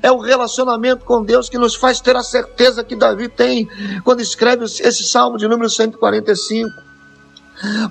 É 0.00 0.10
o 0.10 0.18
relacionamento 0.18 1.04
com 1.04 1.24
Deus 1.24 1.48
que 1.48 1.58
nos 1.58 1.74
faz 1.74 2.00
ter 2.00 2.16
a 2.16 2.22
certeza 2.22 2.84
que 2.84 2.94
Davi 2.94 3.28
tem 3.28 3.68
quando 4.04 4.20
escreve 4.20 4.64
esse 4.64 5.02
salmo 5.02 5.36
de 5.36 5.48
número 5.48 5.68
145. 5.68 6.93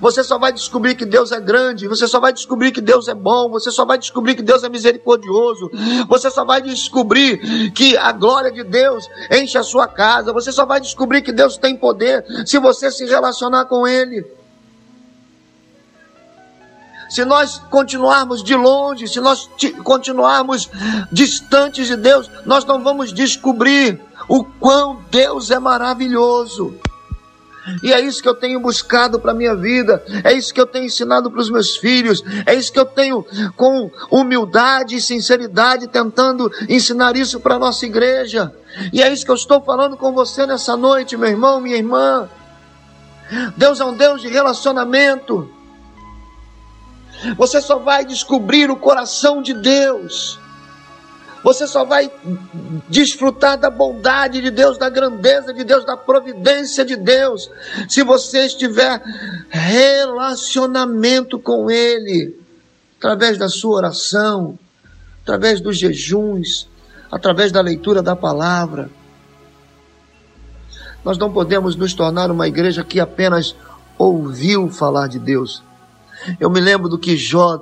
Você 0.00 0.22
só 0.22 0.38
vai 0.38 0.52
descobrir 0.52 0.94
que 0.94 1.06
Deus 1.06 1.32
é 1.32 1.40
grande, 1.40 1.88
você 1.88 2.06
só 2.06 2.20
vai 2.20 2.32
descobrir 2.32 2.70
que 2.70 2.82
Deus 2.82 3.08
é 3.08 3.14
bom, 3.14 3.48
você 3.48 3.70
só 3.70 3.84
vai 3.84 3.96
descobrir 3.96 4.34
que 4.34 4.42
Deus 4.42 4.62
é 4.62 4.68
misericordioso, 4.68 5.70
você 6.06 6.30
só 6.30 6.44
vai 6.44 6.60
descobrir 6.60 7.70
que 7.72 7.96
a 7.96 8.12
glória 8.12 8.52
de 8.52 8.62
Deus 8.62 9.08
enche 9.30 9.56
a 9.56 9.62
sua 9.62 9.86
casa, 9.86 10.32
você 10.32 10.52
só 10.52 10.66
vai 10.66 10.80
descobrir 10.80 11.22
que 11.22 11.32
Deus 11.32 11.56
tem 11.56 11.76
poder 11.76 12.24
se 12.46 12.58
você 12.58 12.90
se 12.90 13.06
relacionar 13.06 13.64
com 13.64 13.86
Ele. 13.86 14.24
Se 17.08 17.24
nós 17.24 17.58
continuarmos 17.70 18.42
de 18.42 18.54
longe, 18.54 19.06
se 19.08 19.20
nós 19.20 19.48
continuarmos 19.82 20.68
distantes 21.12 21.86
de 21.86 21.96
Deus, 21.96 22.30
nós 22.44 22.64
não 22.64 22.82
vamos 22.82 23.12
descobrir 23.12 24.00
o 24.28 24.44
quão 24.44 25.00
Deus 25.10 25.50
é 25.50 25.58
maravilhoso. 25.58 26.76
E 27.82 27.92
é 27.92 28.00
isso 28.00 28.22
que 28.22 28.28
eu 28.28 28.34
tenho 28.34 28.60
buscado 28.60 29.18
para 29.18 29.32
a 29.32 29.34
minha 29.34 29.54
vida, 29.54 30.02
é 30.22 30.32
isso 30.32 30.52
que 30.52 30.60
eu 30.60 30.66
tenho 30.66 30.84
ensinado 30.84 31.30
para 31.30 31.40
os 31.40 31.50
meus 31.50 31.76
filhos, 31.76 32.22
é 32.44 32.54
isso 32.54 32.72
que 32.72 32.78
eu 32.78 32.84
tenho 32.84 33.24
com 33.56 33.90
humildade 34.10 34.96
e 34.96 35.00
sinceridade 35.00 35.88
tentando 35.88 36.50
ensinar 36.68 37.16
isso 37.16 37.40
para 37.40 37.54
a 37.54 37.58
nossa 37.58 37.86
igreja. 37.86 38.54
E 38.92 39.02
é 39.02 39.12
isso 39.12 39.24
que 39.24 39.30
eu 39.30 39.36
estou 39.36 39.62
falando 39.62 39.96
com 39.96 40.12
você 40.12 40.46
nessa 40.46 40.76
noite, 40.76 41.16
meu 41.16 41.28
irmão, 41.28 41.60
minha 41.60 41.76
irmã. 41.76 42.28
Deus 43.56 43.80
é 43.80 43.84
um 43.84 43.94
Deus 43.94 44.20
de 44.20 44.28
relacionamento. 44.28 45.50
Você 47.38 47.60
só 47.60 47.78
vai 47.78 48.04
descobrir 48.04 48.70
o 48.70 48.76
coração 48.76 49.40
de 49.40 49.54
Deus 49.54 50.38
você 51.44 51.66
só 51.66 51.84
vai 51.84 52.10
desfrutar 52.88 53.58
da 53.58 53.68
bondade 53.68 54.40
de 54.40 54.50
Deus, 54.50 54.78
da 54.78 54.88
grandeza 54.88 55.52
de 55.52 55.62
Deus, 55.62 55.84
da 55.84 55.94
providência 55.94 56.86
de 56.86 56.96
Deus, 56.96 57.50
se 57.86 58.02
você 58.02 58.46
estiver 58.46 59.02
relacionamento 59.50 61.38
com 61.38 61.70
Ele, 61.70 62.34
através 62.96 63.36
da 63.36 63.50
sua 63.50 63.76
oração, 63.76 64.58
através 65.22 65.60
dos 65.60 65.76
jejuns, 65.76 66.66
através 67.12 67.52
da 67.52 67.60
leitura 67.60 68.02
da 68.02 68.16
palavra. 68.16 68.88
Nós 71.04 71.18
não 71.18 71.30
podemos 71.30 71.76
nos 71.76 71.92
tornar 71.92 72.30
uma 72.30 72.48
igreja 72.48 72.82
que 72.82 72.98
apenas 72.98 73.54
ouviu 73.98 74.70
falar 74.70 75.08
de 75.08 75.18
Deus. 75.18 75.62
Eu 76.40 76.48
me 76.48 76.58
lembro 76.58 76.88
do 76.88 76.98
que 76.98 77.18
Jó 77.18 77.60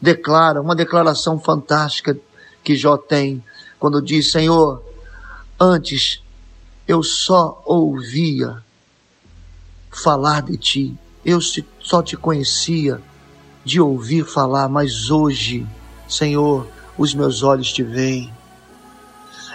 declara, 0.00 0.60
uma 0.60 0.74
declaração 0.74 1.38
fantástica 1.38 2.18
que 2.62 2.76
Jó 2.76 2.96
tem 2.96 3.42
quando 3.78 4.02
diz: 4.02 4.30
Senhor, 4.30 4.82
antes 5.58 6.22
eu 6.86 7.02
só 7.02 7.62
ouvia 7.64 8.62
falar 9.90 10.42
de 10.42 10.56
ti, 10.56 10.98
eu 11.24 11.40
só 11.80 12.02
te 12.02 12.16
conhecia 12.16 13.00
de 13.64 13.80
ouvir 13.80 14.24
falar, 14.24 14.68
mas 14.68 15.10
hoje, 15.10 15.66
Senhor, 16.08 16.66
os 16.96 17.14
meus 17.14 17.42
olhos 17.42 17.72
te 17.72 17.82
veem. 17.82 18.32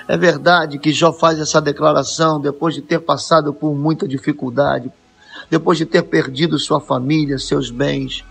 É 0.08 0.16
verdade 0.16 0.78
que 0.78 0.94
Jó 0.94 1.12
faz 1.12 1.40
essa 1.40 1.60
declaração 1.60 2.40
depois 2.40 2.76
de 2.76 2.82
ter 2.82 3.00
passado 3.00 3.54
por 3.54 3.74
muita 3.74 4.08
dificuldade, 4.08 4.92
depois 5.50 5.78
de 5.78 5.86
ter 5.86 6.04
perdido 6.04 6.60
sua 6.60 6.80
família, 6.80 7.40
seus 7.40 7.72
bens. 7.72 8.24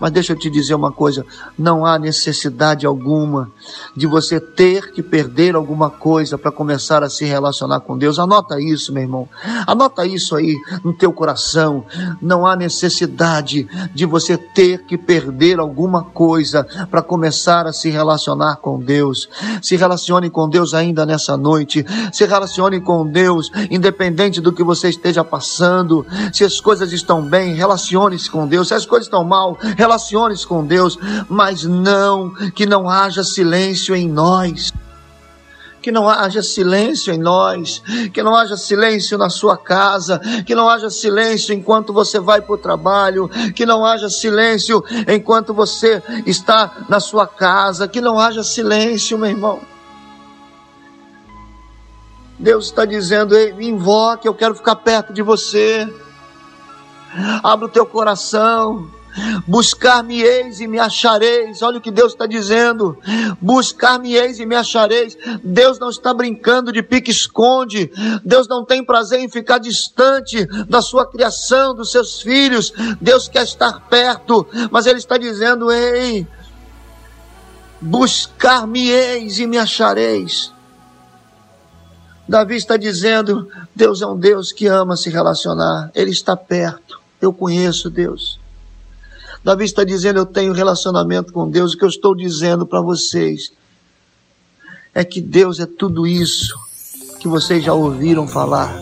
Mas 0.00 0.12
deixa 0.12 0.32
eu 0.32 0.38
te 0.38 0.48
dizer 0.48 0.74
uma 0.74 0.92
coisa: 0.92 1.24
não 1.58 1.84
há 1.84 1.98
necessidade 1.98 2.86
alguma 2.86 3.50
de 3.96 4.06
você 4.06 4.40
ter 4.40 4.92
que 4.92 5.02
perder 5.02 5.54
alguma 5.54 5.90
coisa 5.90 6.38
para 6.38 6.52
começar 6.52 7.02
a 7.02 7.10
se 7.10 7.24
relacionar 7.24 7.80
com 7.80 7.98
Deus. 7.98 8.18
Anota 8.18 8.60
isso, 8.60 8.92
meu 8.92 9.02
irmão. 9.02 9.28
Anota 9.66 10.06
isso 10.06 10.36
aí 10.36 10.56
no 10.84 10.92
teu 10.92 11.12
coração. 11.12 11.84
Não 12.20 12.46
há 12.46 12.54
necessidade 12.54 13.68
de 13.94 14.06
você 14.06 14.36
ter 14.36 14.84
que 14.84 14.96
perder 14.96 15.58
alguma 15.58 16.02
coisa 16.02 16.66
para 16.90 17.02
começar 17.02 17.66
a 17.66 17.72
se 17.72 17.90
relacionar 17.90 18.56
com 18.56 18.78
Deus. 18.78 19.28
Se 19.62 19.76
relacione 19.76 20.30
com 20.30 20.48
Deus 20.48 20.74
ainda 20.74 21.04
nessa 21.04 21.36
noite. 21.36 21.84
Se 22.12 22.24
relacione 22.24 22.80
com 22.80 23.06
Deus, 23.06 23.50
independente 23.70 24.40
do 24.40 24.52
que 24.52 24.62
você 24.62 24.88
esteja 24.88 25.24
passando. 25.24 26.06
Se 26.32 26.44
as 26.44 26.60
coisas 26.60 26.92
estão 26.92 27.22
bem, 27.22 27.54
relacione-se 27.54 28.30
com 28.30 28.46
Deus. 28.46 28.68
Se 28.68 28.74
as 28.74 28.86
coisas 28.86 29.06
estão 29.06 29.24
mal, 29.24 29.58
relacione-se 29.88 30.46
com 30.46 30.64
Deus. 30.64 30.98
Mas 31.28 31.64
não 31.64 32.30
que 32.54 32.66
não 32.66 32.88
haja 32.88 33.24
silêncio 33.24 33.96
em 33.96 34.08
nós 34.08 34.72
que 35.80 35.92
não 35.92 36.08
haja 36.08 36.42
silêncio 36.42 37.14
em 37.14 37.18
nós, 37.18 37.82
que 38.12 38.22
não 38.22 38.34
haja 38.34 38.56
silêncio 38.56 39.16
na 39.16 39.30
sua 39.30 39.56
casa, 39.56 40.20
que 40.44 40.54
não 40.54 40.68
haja 40.68 40.90
silêncio 40.90 41.54
enquanto 41.54 41.92
você 41.92 42.18
vai 42.18 42.40
para 42.40 42.54
o 42.54 42.58
trabalho, 42.58 43.30
que 43.54 43.64
não 43.64 43.86
haja 43.86 44.10
silêncio 44.10 44.84
enquanto 45.06 45.54
você 45.54 46.02
está 46.26 46.84
na 46.88 47.00
sua 47.00 47.26
casa, 47.26 47.88
que 47.88 48.00
não 48.00 48.18
haja 48.18 48.42
silêncio, 48.42 49.16
meu 49.16 49.30
irmão. 49.30 49.60
Deus 52.38 52.66
está 52.66 52.84
dizendo: 52.84 53.36
Ei, 53.36 53.52
me 53.52 53.68
invoque, 53.68 54.28
eu 54.28 54.34
quero 54.34 54.54
ficar 54.54 54.76
perto 54.76 55.12
de 55.12 55.22
você. 55.22 55.88
Abra 57.42 57.66
o 57.66 57.70
teu 57.70 57.86
coração. 57.86 58.97
Buscar-me-eis 59.46 60.60
e 60.60 60.66
me 60.66 60.78
achareis. 60.78 61.62
Olha 61.62 61.78
o 61.78 61.80
que 61.80 61.90
Deus 61.90 62.12
está 62.12 62.26
dizendo. 62.26 62.98
Buscar-me-eis 63.40 64.38
e 64.38 64.46
me 64.46 64.54
achareis. 64.54 65.16
Deus 65.42 65.78
não 65.78 65.90
está 65.90 66.12
brincando 66.12 66.72
de 66.72 66.82
pique-esconde. 66.82 67.90
Deus 68.24 68.48
não 68.48 68.64
tem 68.64 68.84
prazer 68.84 69.20
em 69.20 69.28
ficar 69.28 69.58
distante 69.58 70.46
da 70.66 70.82
sua 70.82 71.06
criação, 71.06 71.74
dos 71.74 71.90
seus 71.90 72.20
filhos. 72.20 72.72
Deus 73.00 73.28
quer 73.28 73.44
estar 73.44 73.80
perto, 73.88 74.46
mas 74.70 74.86
Ele 74.86 74.98
está 74.98 75.16
dizendo: 75.16 75.70
Ei, 75.70 76.26
buscar-me-eis 77.80 79.38
e 79.38 79.46
me 79.46 79.58
achareis. 79.58 80.52
Davi 82.28 82.56
está 82.56 82.76
dizendo: 82.76 83.48
Deus 83.74 84.02
é 84.02 84.06
um 84.06 84.18
Deus 84.18 84.52
que 84.52 84.66
ama 84.66 84.96
se 84.96 85.08
relacionar, 85.08 85.90
Ele 85.94 86.10
está 86.10 86.36
perto. 86.36 87.00
Eu 87.20 87.32
conheço 87.32 87.88
Deus. 87.88 88.38
Davi 89.42 89.64
está 89.64 89.84
dizendo: 89.84 90.18
Eu 90.18 90.26
tenho 90.26 90.52
relacionamento 90.52 91.32
com 91.32 91.48
Deus. 91.48 91.74
O 91.74 91.78
que 91.78 91.84
eu 91.84 91.88
estou 91.88 92.14
dizendo 92.14 92.66
para 92.66 92.80
vocês 92.80 93.52
é 94.94 95.04
que 95.04 95.20
Deus 95.20 95.60
é 95.60 95.66
tudo 95.66 96.06
isso 96.06 96.58
que 97.20 97.28
vocês 97.28 97.64
já 97.64 97.72
ouviram 97.72 98.26
falar. 98.26 98.80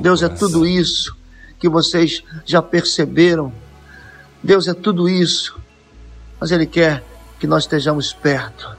Deus 0.00 0.22
é 0.22 0.28
tudo 0.28 0.66
isso 0.66 1.16
que 1.58 1.68
vocês 1.68 2.22
já 2.44 2.62
perceberam. 2.62 3.52
Deus 4.42 4.68
é 4.68 4.74
tudo 4.74 5.08
isso. 5.08 5.58
Mas 6.40 6.50
Ele 6.50 6.66
quer 6.66 7.04
que 7.38 7.46
nós 7.46 7.64
estejamos 7.64 8.12
perto, 8.12 8.76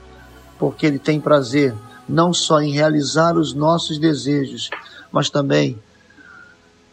porque 0.58 0.86
Ele 0.86 1.00
tem 1.00 1.20
prazer 1.20 1.76
não 2.08 2.34
só 2.34 2.60
em 2.60 2.74
realizar 2.74 3.38
os 3.38 3.54
nossos 3.54 3.98
desejos, 3.98 4.70
mas 5.12 5.30
também 5.30 5.80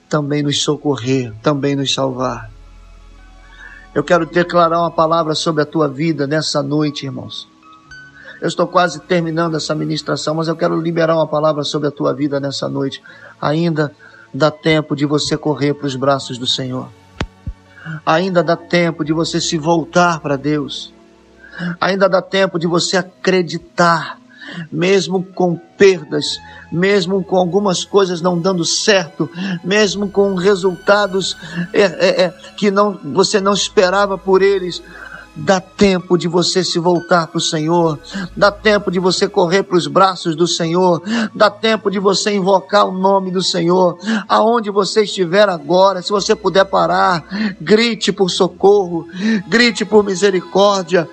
também 0.09 0.43
nos 0.43 0.63
socorrer, 0.63 1.35
também 1.43 1.77
nos 1.77 1.93
salvar. 1.93 2.51
Eu 3.95 4.05
quero 4.05 4.27
declarar 4.27 4.81
uma 4.81 4.91
palavra 4.91 5.35
sobre 5.35 5.63
a 5.63 5.67
tua 5.67 5.89
vida 5.89 6.27
nessa 6.27 6.63
noite, 6.63 7.07
irmãos. 7.07 7.49
Eu 8.41 8.47
estou 8.47 8.67
quase 8.67 9.01
terminando 9.01 9.57
essa 9.57 9.75
ministração, 9.75 10.35
mas 10.35 10.47
eu 10.47 10.55
quero 10.55 10.81
liberar 10.81 11.17
uma 11.17 11.27
palavra 11.27 11.65
sobre 11.65 11.89
a 11.89 11.91
tua 11.91 12.13
vida 12.13 12.39
nessa 12.39 12.69
noite. 12.69 13.03
Ainda 13.41 13.93
dá 14.33 14.51
tempo 14.51 14.95
de 14.95 15.05
você 15.05 15.37
correr 15.37 15.75
para 15.75 15.87
os 15.87 15.97
braços 15.97 16.39
do 16.39 16.47
Senhor. 16.47 16.89
Ainda 18.05 18.43
dá 18.43 18.57
tempo 18.57 19.05
de 19.05 19.13
você 19.13 19.41
se 19.41 19.57
voltar 19.59 20.21
para 20.21 20.37
Deus. 20.37 20.93
Ainda 21.81 22.09
dá 22.09 22.23
tempo 22.23 22.59
de 22.59 22.67
você 22.67 22.97
acreditar 22.97 24.19
mesmo 24.71 25.23
com 25.23 25.57
perdas, 25.57 26.39
mesmo 26.71 27.23
com 27.23 27.37
algumas 27.37 27.85
coisas 27.85 28.21
não 28.21 28.39
dando 28.39 28.65
certo, 28.65 29.31
mesmo 29.65 30.09
com 30.09 30.35
resultados 30.35 31.37
é, 31.73 31.83
é, 31.83 32.23
é, 32.25 32.35
que 32.57 32.71
não, 32.71 32.99
você 33.13 33.41
não 33.41 33.53
esperava 33.53 34.19
por 34.19 34.43
eles, 34.43 34.83
Dá 35.41 35.61
tempo 35.61 36.19
de 36.19 36.27
você 36.27 36.65
se 36.65 36.81
voltar 36.81 37.29
para 37.29 37.39
o 37.39 37.41
Senhor, 37.41 37.97
dá 38.37 38.51
tempo 38.51 38.91
de 38.91 38.99
você 38.99 39.29
correr 39.29 39.63
para 39.63 39.77
os 39.77 39.87
braços 39.87 40.35
do 40.35 40.49
Senhor, 40.49 41.01
dá 41.33 41.49
tempo 41.49 41.93
de 41.93 42.01
você 42.01 42.35
invocar 42.35 42.89
o 42.89 42.93
nome 42.93 43.31
do 43.31 43.41
Senhor, 43.41 43.97
aonde 44.29 44.69
você 44.69 45.05
estiver 45.05 45.49
agora, 45.49 46.03
se 46.03 46.11
você 46.11 46.35
puder 46.35 46.65
parar, 46.65 47.25
grite 47.61 48.11
por 48.11 48.31
socorro, 48.31 49.07
grite 49.47 49.85
por 49.85 50.03
misericórdia, 50.03 51.09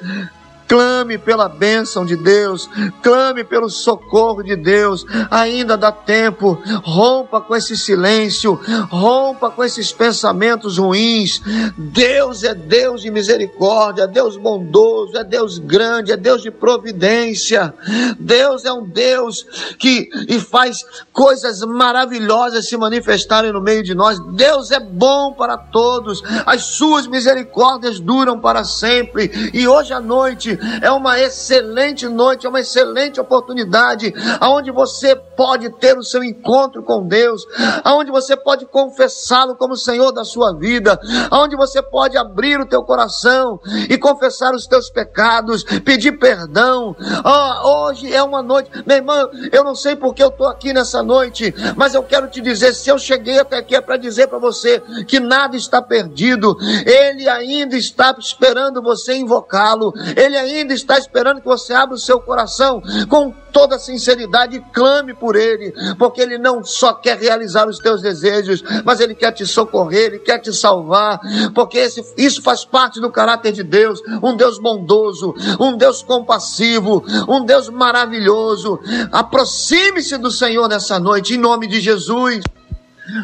Clame 0.68 1.18
pela 1.18 1.48
bênção 1.48 2.06
de 2.06 2.16
Deus, 2.16 2.68
clame 3.04 3.44
pelo 3.44 3.70
socorro 3.70 4.42
de 4.42 4.56
Deus. 4.56 5.06
Ainda 5.30 5.78
dá 5.78 5.92
tempo. 5.92 6.60
Rompa 6.84 7.40
com 7.40 7.56
esse 7.56 7.78
silêncio, 7.78 8.60
rompa 8.90 9.52
com 9.52 9.64
esses 9.64 9.92
pensamentos 9.92 10.78
ruins. 10.78 11.42
Deus 11.78 12.44
é 12.44 12.56
Deus 12.56 13.02
de 13.02 13.12
misericórdia, 13.12 14.08
Deus 14.08 14.38
bondoso, 14.38 15.18
é 15.18 15.24
Deus 15.24 15.60
grande, 15.60 16.12
é 16.12 16.18
Deus 16.18 16.42
de 16.42 16.50
providência. 16.50 17.74
Deus 18.20 18.66
é 18.66 18.74
um 18.74 18.84
Deus 18.84 19.46
que 19.78 20.10
e 20.28 20.40
faz 20.40 20.84
coisas 21.14 21.62
maravilhosas 21.62 22.68
se 22.68 22.76
manifestarem 22.78 23.52
no 23.52 23.62
meio 23.62 23.84
de 23.84 23.94
nós. 23.94 24.20
Deus 24.34 24.72
é 24.72 24.80
bom 24.80 25.34
para 25.34 25.58
todos. 25.58 26.24
As 26.46 26.64
suas 26.64 27.06
misericórdias 27.08 28.00
duram 28.00 28.40
para 28.40 28.64
sempre. 28.64 29.32
E 29.54 29.68
hoje 29.68 29.94
à 29.94 30.00
noite 30.00 30.55
é 30.82 30.92
uma 30.92 31.20
excelente 31.20 32.08
noite, 32.08 32.46
é 32.46 32.50
uma 32.50 32.60
excelente 32.60 33.20
oportunidade, 33.20 34.14
aonde 34.40 34.72
você 34.72 35.16
pode 35.16 35.70
ter 35.78 35.98
o 35.98 36.04
seu 36.04 36.24
encontro 36.24 36.84
com 36.84 37.06
Deus, 37.08 37.46
aonde 37.84 38.12
você 38.12 38.36
pode 38.36 38.66
confessá-lo 38.66 39.56
como 39.56 39.76
Senhor 39.76 40.12
da 40.12 40.24
sua 40.24 40.54
vida, 40.54 41.00
aonde 41.30 41.56
você 41.56 41.82
pode 41.82 42.18
abrir 42.18 42.60
o 42.60 42.66
teu 42.66 42.84
coração 42.84 43.60
e 43.90 43.98
confessar 43.98 44.54
os 44.54 44.68
teus 44.68 44.90
pecados, 44.90 45.64
pedir 45.64 46.14
perdão. 46.14 46.96
Oh, 47.24 47.86
hoje 47.88 48.14
é 48.14 48.22
uma 48.24 48.42
noite, 48.42 48.70
meu 48.86 48.98
irmão, 48.98 49.30
eu 49.52 49.64
não 49.64 49.76
sei 49.76 49.96
porque 49.96 50.24
eu 50.24 50.30
estou 50.30 50.48
aqui 50.48 50.74
nessa 50.74 51.04
noite, 51.04 51.54
mas 51.76 51.94
eu 51.94 52.04
quero 52.04 52.28
te 52.28 52.42
dizer, 52.42 52.74
se 52.74 52.90
eu 52.90 52.98
cheguei 52.98 53.40
até 53.40 53.58
aqui 53.58 53.76
é 53.76 53.82
para 53.82 53.98
dizer 53.98 54.28
para 54.28 54.40
você 54.40 54.82
que 55.08 55.20
nada 55.20 55.56
está 55.56 55.82
perdido, 55.82 56.58
Ele 56.86 57.28
ainda 57.28 57.76
está 57.76 58.16
esperando 58.18 58.82
você 58.82 59.16
invocá-lo, 59.16 59.94
Ele 60.16 60.38
ainda 60.38 60.45
está 60.46 60.98
esperando 60.98 61.42
que 61.42 61.48
você 61.48 61.74
abra 61.74 61.96
o 61.96 62.00
seu 62.00 62.20
coração 62.20 62.82
com 63.10 63.34
toda 63.52 63.80
sinceridade 63.80 64.58
e 64.58 64.74
clame 64.74 65.14
por 65.14 65.36
Ele, 65.36 65.74
porque 65.98 66.22
Ele 66.22 66.38
não 66.38 66.64
só 66.64 66.94
quer 66.94 67.18
realizar 67.18 67.68
os 67.68 67.80
teus 67.80 68.02
desejos, 68.02 68.62
mas 68.84 69.00
Ele 69.00 69.16
quer 69.16 69.32
te 69.32 69.46
socorrer, 69.46 70.08
Ele 70.08 70.20
quer 70.20 70.40
te 70.40 70.52
salvar, 70.54 71.20
porque 71.54 71.78
esse, 71.78 72.04
isso 72.18 72.42
faz 72.42 72.66
parte 72.66 73.00
do 73.00 73.10
caráter 73.10 73.54
de 73.54 73.64
Deus, 73.64 74.02
um 74.22 74.36
Deus 74.36 74.60
bondoso, 74.60 75.34
um 75.60 75.78
Deus 75.78 76.04
compassivo, 76.04 77.04
um 77.30 77.46
Deus 77.46 77.70
maravilhoso. 77.70 78.80
Aproxime-se 79.12 80.18
do 80.18 80.32
Senhor 80.32 80.68
nessa 80.68 81.00
noite, 81.00 81.36
em 81.36 81.38
nome 81.38 81.68
de 81.68 81.80
Jesus. 81.80 82.44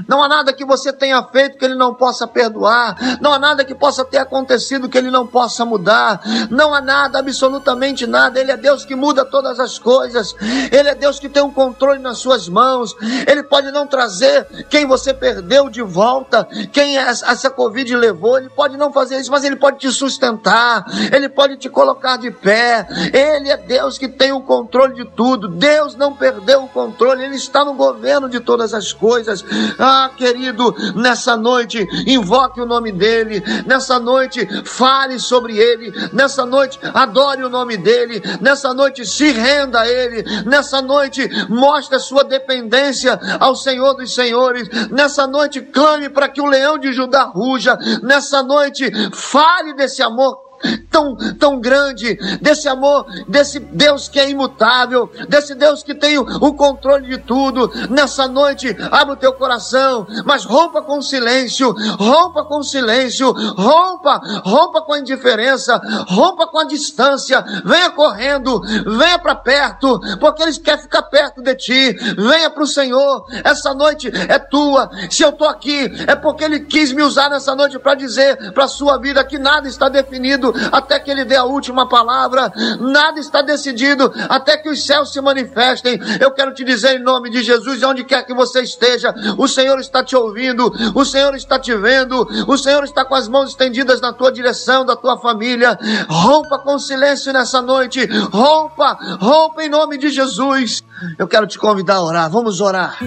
Não 0.07 0.23
há 0.23 0.27
nada 0.27 0.53
que 0.53 0.65
você 0.65 0.91
tenha 0.93 1.21
feito 1.23 1.57
que 1.57 1.65
ele 1.65 1.75
não 1.75 1.93
possa 1.93 2.27
perdoar. 2.27 2.95
Não 3.21 3.33
há 3.33 3.39
nada 3.39 3.63
que 3.63 3.75
possa 3.75 4.03
ter 4.05 4.17
acontecido 4.17 4.89
que 4.89 4.97
ele 4.97 5.11
não 5.11 5.25
possa 5.25 5.65
mudar. 5.65 6.21
Não 6.49 6.73
há 6.73 6.81
nada, 6.81 7.19
absolutamente 7.19 8.05
nada. 8.07 8.39
Ele 8.39 8.51
é 8.51 8.57
Deus 8.57 8.85
que 8.85 8.95
muda 8.95 9.25
todas 9.25 9.59
as 9.59 9.79
coisas. 9.79 10.35
Ele 10.71 10.89
é 10.89 10.95
Deus 10.95 11.19
que 11.19 11.29
tem 11.29 11.43
um 11.43 11.51
controle 11.51 11.99
nas 11.99 12.19
suas 12.19 12.47
mãos. 12.47 12.95
Ele 13.27 13.43
pode 13.43 13.71
não 13.71 13.87
trazer 13.87 14.45
quem 14.69 14.85
você 14.85 15.13
perdeu 15.13 15.69
de 15.69 15.81
volta, 15.81 16.47
quem 16.71 16.97
essa 16.97 17.49
Covid 17.49 17.95
levou. 17.95 18.37
Ele 18.37 18.49
pode 18.49 18.77
não 18.77 18.91
fazer 18.91 19.19
isso, 19.19 19.31
mas 19.31 19.43
ele 19.43 19.55
pode 19.55 19.77
te 19.79 19.91
sustentar. 19.91 20.85
Ele 21.11 21.29
pode 21.29 21.57
te 21.57 21.69
colocar 21.69 22.17
de 22.17 22.31
pé. 22.31 22.87
Ele 23.13 23.49
é 23.49 23.57
Deus 23.57 23.97
que 23.97 24.07
tem 24.07 24.31
o 24.31 24.41
controle 24.41 24.93
de 24.95 25.05
tudo. 25.05 25.47
Deus 25.47 25.95
não 25.95 26.15
perdeu 26.15 26.63
o 26.63 26.67
controle. 26.67 27.23
Ele 27.23 27.35
está 27.35 27.65
no 27.65 27.73
governo 27.73 28.29
de 28.29 28.39
todas 28.39 28.73
as 28.73 28.93
coisas. 28.93 29.43
Ah, 29.77 30.11
querido, 30.15 30.75
nessa 30.95 31.35
noite, 31.35 31.87
invoque 32.05 32.61
o 32.61 32.65
nome 32.65 32.91
dele. 32.91 33.43
Nessa 33.65 33.99
noite, 33.99 34.47
fale 34.65 35.19
sobre 35.19 35.57
ele. 35.57 35.91
Nessa 36.13 36.45
noite, 36.45 36.79
adore 36.93 37.43
o 37.43 37.49
nome 37.49 37.77
dele. 37.77 38.21
Nessa 38.39 38.73
noite, 38.73 39.05
se 39.05 39.31
renda 39.31 39.81
a 39.81 39.87
ele. 39.87 40.23
Nessa 40.45 40.81
noite, 40.81 41.27
mostre 41.49 41.95
a 41.95 41.99
sua 41.99 42.23
dependência 42.23 43.19
ao 43.39 43.55
Senhor 43.55 43.93
dos 43.93 44.13
Senhores. 44.13 44.67
Nessa 44.89 45.27
noite, 45.27 45.61
clame 45.61 46.09
para 46.09 46.29
que 46.29 46.41
o 46.41 46.45
leão 46.45 46.77
de 46.77 46.93
Judá 46.93 47.23
ruja. 47.23 47.77
Nessa 48.01 48.43
noite, 48.43 48.91
fale 49.11 49.73
desse 49.73 50.01
amor 50.01 50.51
tão, 50.91 51.15
tão 51.39 51.59
grande, 51.59 52.15
desse 52.41 52.67
amor, 52.67 53.05
desse 53.27 53.59
Deus 53.59 54.09
que 54.09 54.19
é 54.19 54.29
imutável, 54.29 55.09
desse 55.29 55.55
Deus 55.55 55.81
que 55.81 55.95
tem 55.95 56.19
o 56.19 56.53
controle 56.53 57.07
de 57.07 57.17
tudo. 57.17 57.71
Nessa 57.89 58.27
noite, 58.27 58.75
abre 58.91 59.13
o 59.13 59.17
teu 59.17 59.33
coração, 59.33 60.05
mas 60.25 60.43
rompa 60.43 60.81
com 60.81 60.97
o 60.97 61.01
silêncio, 61.01 61.73
rompa 61.97 62.43
com 62.43 62.59
o 62.59 62.63
silêncio, 62.63 63.31
rompa, 63.31 64.21
rompa 64.43 64.81
com 64.81 64.93
a 64.93 64.99
indiferença, 64.99 65.81
rompa 66.07 66.45
com 66.47 66.59
a 66.59 66.65
distância, 66.65 67.43
venha 67.63 67.89
correndo, 67.91 68.61
venha 68.97 69.17
para 69.17 69.35
perto, 69.35 69.99
porque 70.19 70.43
Ele 70.43 70.51
quer 70.59 70.81
ficar 70.81 71.03
perto 71.03 71.41
de 71.41 71.55
ti, 71.55 71.93
venha 72.17 72.49
para 72.49 72.63
o 72.63 72.67
Senhor, 72.67 73.25
essa 73.43 73.73
noite 73.73 74.11
é 74.27 74.37
tua, 74.37 74.89
se 75.09 75.23
eu 75.23 75.29
estou 75.29 75.47
aqui, 75.47 75.89
é 76.05 76.15
porque 76.15 76.43
Ele 76.43 76.59
quis 76.59 76.91
me 76.91 77.01
usar 77.01 77.29
nessa 77.29 77.55
noite 77.55 77.79
para 77.79 77.95
dizer 77.95 78.51
para 78.51 78.65
a 78.65 78.67
sua 78.67 78.97
vida 78.97 79.23
que 79.23 79.37
nada 79.37 79.67
está 79.67 79.87
definido, 79.87 80.53
até 80.81 80.99
que 80.99 81.09
ele 81.09 81.23
dê 81.23 81.35
a 81.35 81.43
última 81.43 81.87
palavra. 81.87 82.51
Nada 82.79 83.19
está 83.19 83.41
decidido 83.41 84.11
até 84.29 84.57
que 84.57 84.69
os 84.69 84.85
céus 84.85 85.11
se 85.11 85.21
manifestem. 85.21 85.99
Eu 86.19 86.31
quero 86.31 86.53
te 86.53 86.63
dizer 86.63 86.99
em 86.99 87.03
nome 87.03 87.29
de 87.29 87.41
Jesus, 87.41 87.81
onde 87.83 88.03
quer 88.03 88.25
que 88.25 88.33
você 88.33 88.61
esteja, 88.61 89.13
o 89.37 89.47
Senhor 89.47 89.79
está 89.79 90.03
te 90.03 90.15
ouvindo, 90.15 90.71
o 90.93 91.05
Senhor 91.05 91.33
está 91.35 91.57
te 91.59 91.73
vendo, 91.75 92.27
o 92.47 92.57
Senhor 92.57 92.83
está 92.83 93.05
com 93.05 93.15
as 93.15 93.27
mãos 93.27 93.49
estendidas 93.49 94.01
na 94.01 94.11
tua 94.11 94.31
direção, 94.31 94.85
da 94.85 94.95
tua 94.95 95.17
família. 95.17 95.77
Rompa 96.09 96.59
com 96.59 96.77
silêncio 96.79 97.31
nessa 97.31 97.61
noite. 97.61 98.05
Rompa, 98.31 98.97
rompa 99.19 99.63
em 99.63 99.69
nome 99.69 99.97
de 99.97 100.09
Jesus. 100.09 100.83
Eu 101.17 101.27
quero 101.27 101.47
te 101.47 101.57
convidar 101.57 101.95
a 101.95 102.03
orar. 102.03 102.29
Vamos 102.29 102.61
orar. 102.61 102.97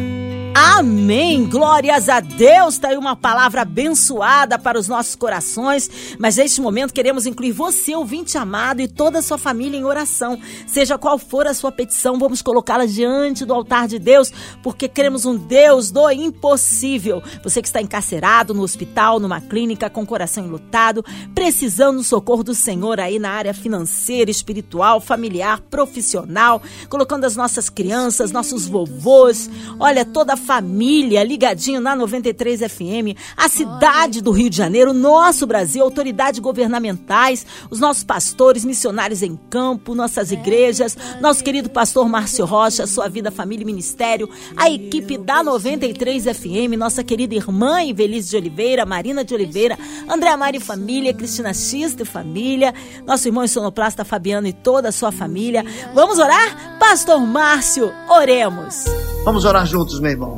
Amém. 0.57 1.49
Glórias 1.49 2.09
a 2.09 2.21
Deus. 2.21 2.75
Está 2.75 2.91
aí 2.91 2.97
uma 2.97 3.17
palavra 3.17 3.63
abençoada 3.63 4.57
para 4.57 4.79
os 4.79 4.87
nossos 4.87 5.17
corações. 5.17 5.91
Mas 6.17 6.37
neste 6.37 6.61
momento 6.61 6.95
queremos 6.95 7.27
incluir 7.27 7.51
você, 7.51 7.93
ouvinte 7.97 8.39
amado, 8.39 8.81
e 8.81 8.87
toda 8.87 9.19
a 9.19 9.23
sua 9.23 9.37
família 9.37 9.77
em 9.77 9.85
oração. 9.85 10.39
Seja 10.65 10.97
qual 10.97 11.19
for 11.19 11.49
a 11.49 11.55
sua 11.55 11.73
petição, 11.73 12.21
vamos 12.21 12.41
colocá-la 12.41 12.87
diante 12.87 13.45
do 13.45 13.53
altar 13.53 13.89
de 13.89 13.99
Deus, 13.99 14.33
porque 14.63 14.87
queremos 14.87 15.25
um 15.25 15.37
Deus 15.37 15.91
do 15.91 16.09
impossível. 16.09 17.21
Você 17.43 17.61
que 17.61 17.67
está 17.67 17.83
encarcerado 17.83 18.55
no 18.55 18.63
hospital, 18.63 19.19
numa 19.19 19.41
clínica, 19.41 19.91
com 19.91 20.03
o 20.03 20.07
coração 20.07 20.45
enlutado, 20.45 21.05
precisando 21.35 21.97
do 21.97 22.05
socorro 22.05 22.45
do 22.45 22.55
Senhor 22.55 23.01
aí 23.01 23.19
na 23.19 23.31
área 23.31 23.55
financeira, 23.55 24.31
espiritual, 24.31 25.01
familiar, 25.01 25.61
profissional, 25.63 26.63
colocando 26.89 27.25
as 27.25 27.35
nossas 27.35 27.69
crianças, 27.69 28.31
nossos 28.31 28.69
vovôs, 28.69 29.51
olha, 29.81 30.05
toda 30.05 30.35
a 30.35 30.44
família 30.45 31.25
ligadinho 31.25 31.81
na 31.81 31.97
93 31.97 32.61
FM, 32.61 33.17
a 33.37 33.49
cidade 33.49 34.21
do 34.21 34.31
Rio 34.31 34.51
de 34.51 34.57
Janeiro, 34.57 34.93
nosso 34.93 35.47
Brasil, 35.47 35.83
autoridades 35.83 36.39
governamentais, 36.39 37.47
os 37.71 37.81
nossos 37.81 38.05
pastores, 38.05 38.65
missionários 38.65 39.23
em 39.23 39.37
campo, 39.49 39.95
nossas 39.95 40.31
igrejas, 40.31 40.97
nosso 41.21 41.43
querido 41.43 41.71
pastor 41.71 42.09
Márcio 42.09 42.45
Rocha, 42.45 42.87
sua 42.87 43.09
vida, 43.09 43.31
família 43.31 43.63
e 43.63 43.67
ministério, 43.67 44.29
a 44.57 44.71
equipe 44.71 45.17
da 45.17 45.43
93 45.43 46.25
FM, 46.25 46.77
nossa 46.77 47.03
querida 47.03 47.35
irmã 47.35 47.83
Ivelise 47.83 48.31
de 48.31 48.37
Oliveira, 48.37 48.85
Marina 48.85 49.25
de 49.25 49.35
Oliveira, 49.35 49.79
André 50.09 50.37
Mari 50.37 50.61
Família, 50.61 51.15
Cristina 51.15 51.55
X 51.55 51.95
de 51.95 52.05
Família, 52.05 52.75
nosso 53.07 53.27
irmão 53.27 53.47
sonoplasta 53.49 54.05
Fabiano 54.05 54.47
e 54.47 54.53
toda 54.53 54.91
a 54.91 54.93
sua 54.93 55.11
família. 55.11 55.65
Vamos 55.95 56.19
orar? 56.19 56.79
Pastor 56.79 57.21
Márcio, 57.21 57.91
oremos. 58.09 58.85
Vamos 59.25 59.45
orar 59.45 59.65
juntos, 59.67 60.01
meu 60.01 60.11
irmão. 60.11 60.34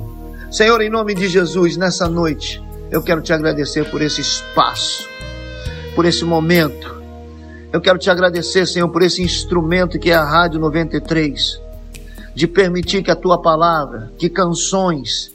Senhor, 0.50 0.80
em 0.80 0.88
nome 0.88 1.12
de 1.12 1.28
Jesus, 1.28 1.76
nessa 1.76 2.08
noite, 2.08 2.62
eu 2.88 3.02
quero 3.02 3.20
te 3.20 3.32
agradecer 3.32 3.90
por 3.90 4.00
esse 4.00 4.20
espaço, 4.20 5.08
por 5.94 6.04
esse 6.04 6.24
momento. 6.24 6.94
Eu 7.72 7.80
quero 7.80 7.98
te 7.98 8.08
agradecer, 8.08 8.64
Senhor, 8.64 8.88
por 8.88 9.02
esse 9.02 9.22
instrumento 9.22 9.98
que 9.98 10.10
é 10.10 10.14
a 10.14 10.24
Rádio 10.24 10.60
93, 10.60 11.60
de 12.32 12.46
permitir 12.46 13.02
que 13.02 13.10
a 13.10 13.16
tua 13.16 13.42
palavra, 13.42 14.12
que 14.16 14.28
canções, 14.28 15.34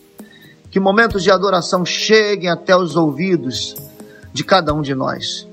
que 0.71 0.79
momentos 0.79 1.23
de 1.23 1.29
adoração 1.29 1.85
cheguem 1.85 2.49
até 2.49 2.75
os 2.75 2.95
ouvidos 2.95 3.75
de 4.33 4.45
cada 4.45 4.73
um 4.73 4.81
de 4.81 4.95
nós. 4.95 5.45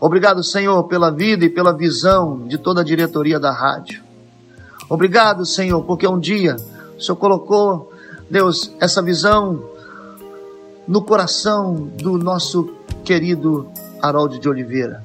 Obrigado, 0.00 0.42
Senhor, 0.44 0.84
pela 0.84 1.10
vida 1.10 1.44
e 1.44 1.50
pela 1.50 1.76
visão 1.76 2.46
de 2.46 2.58
toda 2.58 2.80
a 2.82 2.84
diretoria 2.84 3.40
da 3.40 3.50
rádio. 3.50 4.04
Obrigado, 4.88 5.44
Senhor, 5.44 5.82
porque 5.82 6.06
um 6.06 6.18
dia 6.18 6.56
o 6.96 7.02
Senhor 7.02 7.16
colocou, 7.16 7.90
Deus, 8.34 8.72
essa 8.80 9.00
visão 9.00 9.62
no 10.88 11.02
coração 11.02 11.72
do 11.76 12.18
nosso 12.18 12.74
querido 13.04 13.70
Harold 14.02 14.40
de 14.40 14.48
Oliveira. 14.48 15.04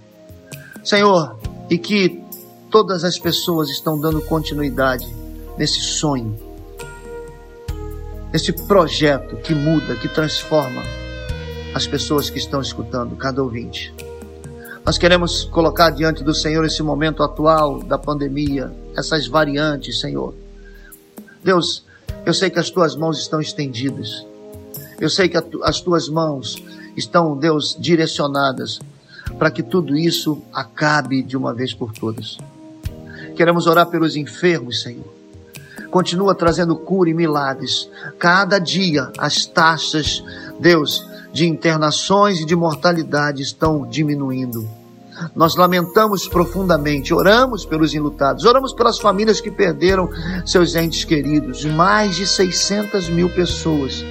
Senhor, 0.84 1.38
e 1.70 1.78
que 1.78 2.24
todas 2.72 3.04
as 3.04 3.20
pessoas 3.20 3.70
estão 3.70 4.02
dando 4.02 4.20
continuidade 4.22 5.08
nesse 5.60 5.80
sonho, 5.80 6.36
nesse 8.34 8.52
projeto 8.52 9.36
que 9.36 9.54
muda, 9.54 9.94
que 9.94 10.08
transforma 10.08 10.82
as 11.76 11.86
pessoas 11.86 12.32
que 12.32 12.39
estão 12.39 12.60
escutando, 12.60 13.15
cada 13.15 13.44
ouvinte. 13.44 13.94
Nós 14.84 14.98
queremos 14.98 15.46
colocar 15.46 15.92
diante 15.92 16.24
do 16.24 16.34
Senhor 16.34 16.65
esse 16.65 16.82
momento 16.82 17.22
atual 17.22 17.84
da 17.84 18.00
pandemia, 18.00 18.74
essas 18.98 19.28
variantes, 19.28 20.00
Senhor 20.00 20.34
Deus, 21.44 21.86
eu 22.26 22.34
sei 22.34 22.50
que 22.50 22.60
as 22.60 22.69
tuas 22.69 22.95
mãos 22.95 23.19
estão 23.19 23.39
estendidas. 23.41 24.26
Eu 25.00 25.10
sei 25.10 25.30
que 25.30 25.38
as 25.63 25.82
tuas 25.82 26.10
mãos 26.10 26.62
estão, 26.95 27.38
Deus, 27.38 27.76
direcionadas 27.80 28.80
para 29.38 29.52
que 29.52 29.62
tudo 29.62 29.95
isso 29.98 30.41
acabe 30.54 31.22
de 31.22 31.38
uma 31.38 31.54
vez 31.54 31.74
por 31.74 31.93
todas. 31.93 32.38
Queremos 33.36 33.67
orar 33.67 33.88
pelos 33.88 34.15
enfermos, 34.15 34.82
Senhor. 34.82 35.13
Continua 35.89 36.36
trazendo 36.36 36.76
cura 36.76 37.10
e 37.10 37.13
milagres. 37.13 37.89
Cada 38.17 38.60
dia 38.60 39.12
as 39.17 39.45
taxas, 39.45 40.24
Deus, 40.60 41.06
de 41.32 41.48
internações 41.48 42.39
e 42.39 42.45
de 42.45 42.56
mortalidade 42.56 43.41
estão 43.41 43.88
diminuindo. 43.88 44.69
Nós 45.36 45.56
lamentamos 45.56 46.28
profundamente, 46.28 47.14
oramos 47.14 47.66
pelos 47.66 47.94
enlutados, 47.94 48.46
oramos 48.46 48.74
pelas 48.74 49.00
famílias 49.00 49.42
que 49.42 49.52
perderam 49.52 50.10
seus 50.46 50.76
entes 50.76 51.04
queridos, 51.04 51.66
mais 51.66 52.16
de 52.16 52.26
600 52.26 53.10
mil 53.10 53.30
pessoas. 53.30 54.04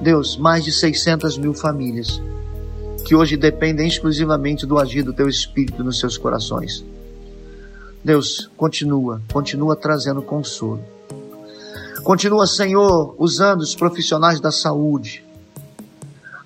Deus, 0.00 0.36
mais 0.36 0.64
de 0.64 0.72
600 0.72 1.36
mil 1.36 1.52
famílias 1.54 2.20
que 3.04 3.14
hoje 3.14 3.36
dependem 3.36 3.88
exclusivamente 3.88 4.64
do 4.64 4.78
agir 4.78 5.02
do 5.02 5.12
Teu 5.12 5.28
Espírito 5.28 5.82
nos 5.82 5.98
seus 5.98 6.16
corações. 6.16 6.84
Deus, 8.04 8.50
continua, 8.56 9.20
continua 9.32 9.76
trazendo 9.76 10.22
consolo. 10.22 10.82
Continua, 12.02 12.46
Senhor, 12.46 13.14
usando 13.18 13.60
os 13.60 13.74
profissionais 13.74 14.40
da 14.40 14.50
saúde. 14.50 15.24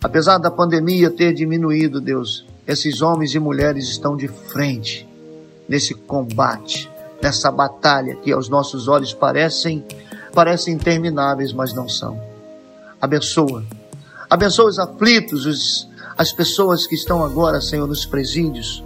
Apesar 0.02 0.38
da 0.38 0.50
pandemia 0.50 1.10
ter 1.10 1.32
diminuído, 1.32 2.00
Deus, 2.00 2.44
esses 2.66 3.02
homens 3.02 3.34
e 3.34 3.38
mulheres 3.38 3.88
estão 3.88 4.16
de 4.16 4.28
frente 4.28 5.08
nesse 5.68 5.94
combate, 5.94 6.90
nessa 7.22 7.50
batalha 7.50 8.16
que 8.16 8.32
aos 8.32 8.48
nossos 8.48 8.88
olhos 8.88 9.12
parecem 9.12 9.84
parecem 10.34 10.74
intermináveis, 10.74 11.52
mas 11.52 11.72
não 11.72 11.88
são. 11.88 12.20
Abençoa. 13.00 13.64
Abençoa 14.28 14.68
os 14.68 14.78
aflitos, 14.78 15.46
os, 15.46 15.88
as 16.18 16.32
pessoas 16.32 16.86
que 16.86 16.94
estão 16.96 17.24
agora, 17.24 17.60
Senhor, 17.60 17.86
nos 17.86 18.04
presídios. 18.04 18.82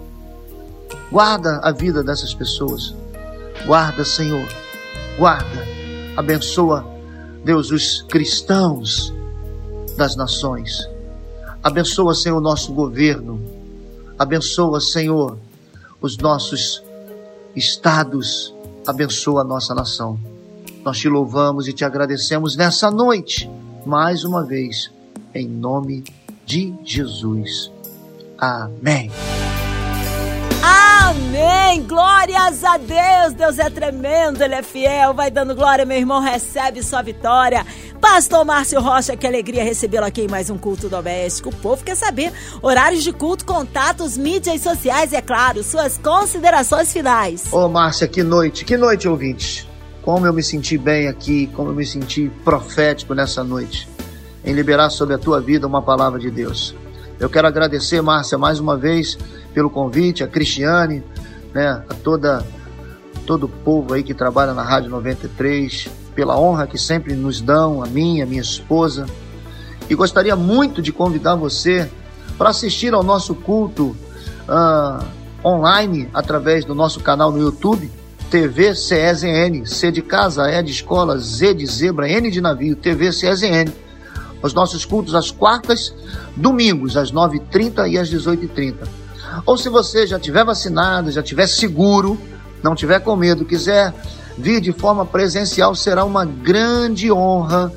Guarda 1.11 1.59
a 1.63 1.71
vida 1.71 2.03
dessas 2.03 2.33
pessoas. 2.33 2.93
Guarda, 3.65 4.05
Senhor. 4.05 4.47
Guarda. 5.17 5.67
Abençoa, 6.15 6.85
Deus, 7.43 7.71
os 7.71 8.03
cristãos 8.03 9.13
das 9.97 10.15
nações. 10.15 10.87
Abençoa, 11.63 12.13
Senhor, 12.13 12.37
o 12.37 12.41
nosso 12.41 12.73
governo 12.73 13.41
Abençoa, 14.19 14.81
Senhor, 14.81 15.39
os 16.01 16.17
nossos 16.17 16.83
estados. 17.55 18.53
Abençoa 18.85 19.41
a 19.41 19.45
nossa 19.45 19.73
nação. 19.73 20.19
Nós 20.83 20.97
te 20.97 21.07
louvamos 21.07 21.69
e 21.69 21.73
te 21.73 21.85
agradecemos 21.85 22.57
nessa 22.57 22.91
noite, 22.91 23.49
mais 23.85 24.25
uma 24.25 24.43
vez, 24.43 24.91
em 25.33 25.47
nome 25.47 26.03
de 26.45 26.73
Jesus. 26.83 27.71
Amém. 28.37 29.09
Amém! 31.09 31.81
Glórias 31.87 32.63
a 32.63 32.77
Deus! 32.77 33.33
Deus 33.33 33.57
é 33.57 33.67
tremendo, 33.67 34.43
Ele 34.43 34.53
é 34.53 34.61
fiel. 34.61 35.11
Vai 35.11 35.31
dando 35.31 35.55
glória, 35.55 35.83
meu 35.83 35.97
irmão, 35.97 36.21
recebe 36.21 36.83
sua 36.83 37.01
vitória. 37.01 37.65
Pastor 37.99 38.45
Márcio 38.45 38.79
Rocha, 38.79 39.17
que 39.17 39.25
alegria 39.25 39.63
recebê-lo 39.63 40.05
aqui 40.05 40.21
em 40.21 40.27
mais 40.27 40.51
um 40.51 40.57
culto 40.57 40.87
doméstico. 40.87 41.49
O 41.49 41.55
povo 41.55 41.83
quer 41.83 41.95
saber 41.95 42.31
horários 42.61 43.03
de 43.03 43.11
culto, 43.11 43.43
contatos, 43.43 44.19
mídias 44.19 44.61
sociais 44.61 45.11
é 45.11 45.19
claro, 45.19 45.63
suas 45.63 45.97
considerações 45.97 46.93
finais. 46.93 47.51
Ô, 47.51 47.67
Márcia, 47.67 48.07
que 48.07 48.21
noite, 48.21 48.63
que 48.63 48.77
noite, 48.77 49.07
ouvintes. 49.07 49.67
Como 50.03 50.27
eu 50.27 50.33
me 50.33 50.43
senti 50.43 50.77
bem 50.77 51.07
aqui, 51.07 51.47
como 51.55 51.71
eu 51.71 51.73
me 51.73 51.87
senti 51.87 52.31
profético 52.45 53.15
nessa 53.15 53.43
noite, 53.43 53.89
em 54.45 54.53
liberar 54.53 54.91
sobre 54.91 55.15
a 55.15 55.17
tua 55.17 55.41
vida 55.41 55.65
uma 55.65 55.81
palavra 55.81 56.19
de 56.19 56.29
Deus. 56.29 56.75
Eu 57.19 57.29
quero 57.29 57.47
agradecer, 57.47 58.01
Márcia, 58.01 58.37
mais 58.37 58.59
uma 58.59 58.77
vez 58.77 59.17
pelo 59.53 59.69
convite, 59.69 60.23
a 60.23 60.27
Cristiane, 60.27 61.03
né, 61.53 61.83
a 61.89 61.93
toda 61.93 62.45
todo 63.25 63.43
o 63.43 63.49
povo 63.49 63.93
aí 63.93 64.01
que 64.01 64.13
trabalha 64.13 64.53
na 64.53 64.63
Rádio 64.63 64.89
93, 64.89 65.87
pela 66.15 66.39
honra 66.39 66.65
que 66.65 66.79
sempre 66.79 67.13
nos 67.13 67.39
dão, 67.41 67.83
a 67.83 67.87
mim, 67.87 68.21
a 68.21 68.25
minha 68.25 68.41
esposa. 68.41 69.05
E 69.87 69.93
gostaria 69.93 70.35
muito 70.35 70.81
de 70.81 70.91
convidar 70.91 71.35
você 71.35 71.87
para 72.37 72.49
assistir 72.49 72.93
ao 72.93 73.03
nosso 73.03 73.35
culto 73.35 73.95
uh, 74.47 75.05
online 75.45 76.09
através 76.13 76.65
do 76.65 76.73
nosso 76.73 77.01
canal 77.01 77.31
no 77.31 77.39
YouTube, 77.39 77.91
TV 78.31 78.73
CESN, 78.73 79.65
C 79.65 79.91
de 79.91 80.01
casa, 80.01 80.49
E 80.49 80.63
de 80.63 80.71
escola, 80.71 81.19
Z 81.19 81.53
de 81.53 81.65
zebra, 81.65 82.09
N 82.09 82.31
de 82.31 82.41
navio, 82.41 82.75
TV 82.75 83.11
CESN. 83.11 83.71
Os 84.41 84.53
nossos 84.53 84.85
cultos 84.85 85.15
às 85.15 85.31
quartas, 85.31 85.93
domingos, 86.35 86.95
às 86.95 87.11
9h30 87.11 87.89
e 87.89 87.97
às 87.97 88.09
18h30. 88.09 88.75
Ou 89.45 89.57
se 89.57 89.69
você 89.69 90.07
já 90.07 90.19
tiver 90.19 90.45
vacinado, 90.45 91.11
já 91.11 91.21
tiver 91.21 91.47
seguro, 91.47 92.17
não 92.63 92.75
tiver 92.75 92.99
com 92.99 93.15
medo, 93.15 93.45
quiser 93.45 93.93
vir 94.37 94.61
de 94.61 94.71
forma 94.71 95.05
presencial, 95.05 95.75
será 95.75 96.05
uma 96.05 96.25
grande 96.25 97.11
honra 97.11 97.71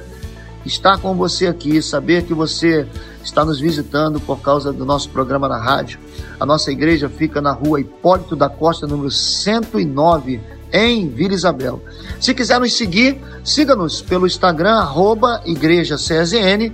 estar 0.64 0.98
com 0.98 1.14
você 1.14 1.48
aqui, 1.48 1.82
saber 1.82 2.22
que 2.22 2.32
você 2.32 2.86
está 3.22 3.44
nos 3.44 3.60
visitando 3.60 4.20
por 4.20 4.40
causa 4.40 4.72
do 4.72 4.84
nosso 4.84 5.08
programa 5.10 5.48
na 5.48 5.58
rádio. 5.58 5.98
A 6.38 6.46
nossa 6.46 6.70
igreja 6.70 7.08
fica 7.08 7.40
na 7.40 7.52
rua 7.52 7.80
Hipólito 7.80 8.36
da 8.36 8.48
Costa, 8.48 8.86
número 8.86 9.10
109, 9.10 10.40
em 10.72 11.08
Vila 11.08 11.34
Isabel. 11.34 11.82
Se 12.20 12.32
quiser 12.32 12.58
nos 12.58 12.76
seguir, 12.76 13.20
siga-nos 13.44 14.00
pelo 14.00 14.26
Instagram, 14.26 14.76
arroba 14.76 15.42
Igreja 15.44 15.96
CSN, 15.96 16.72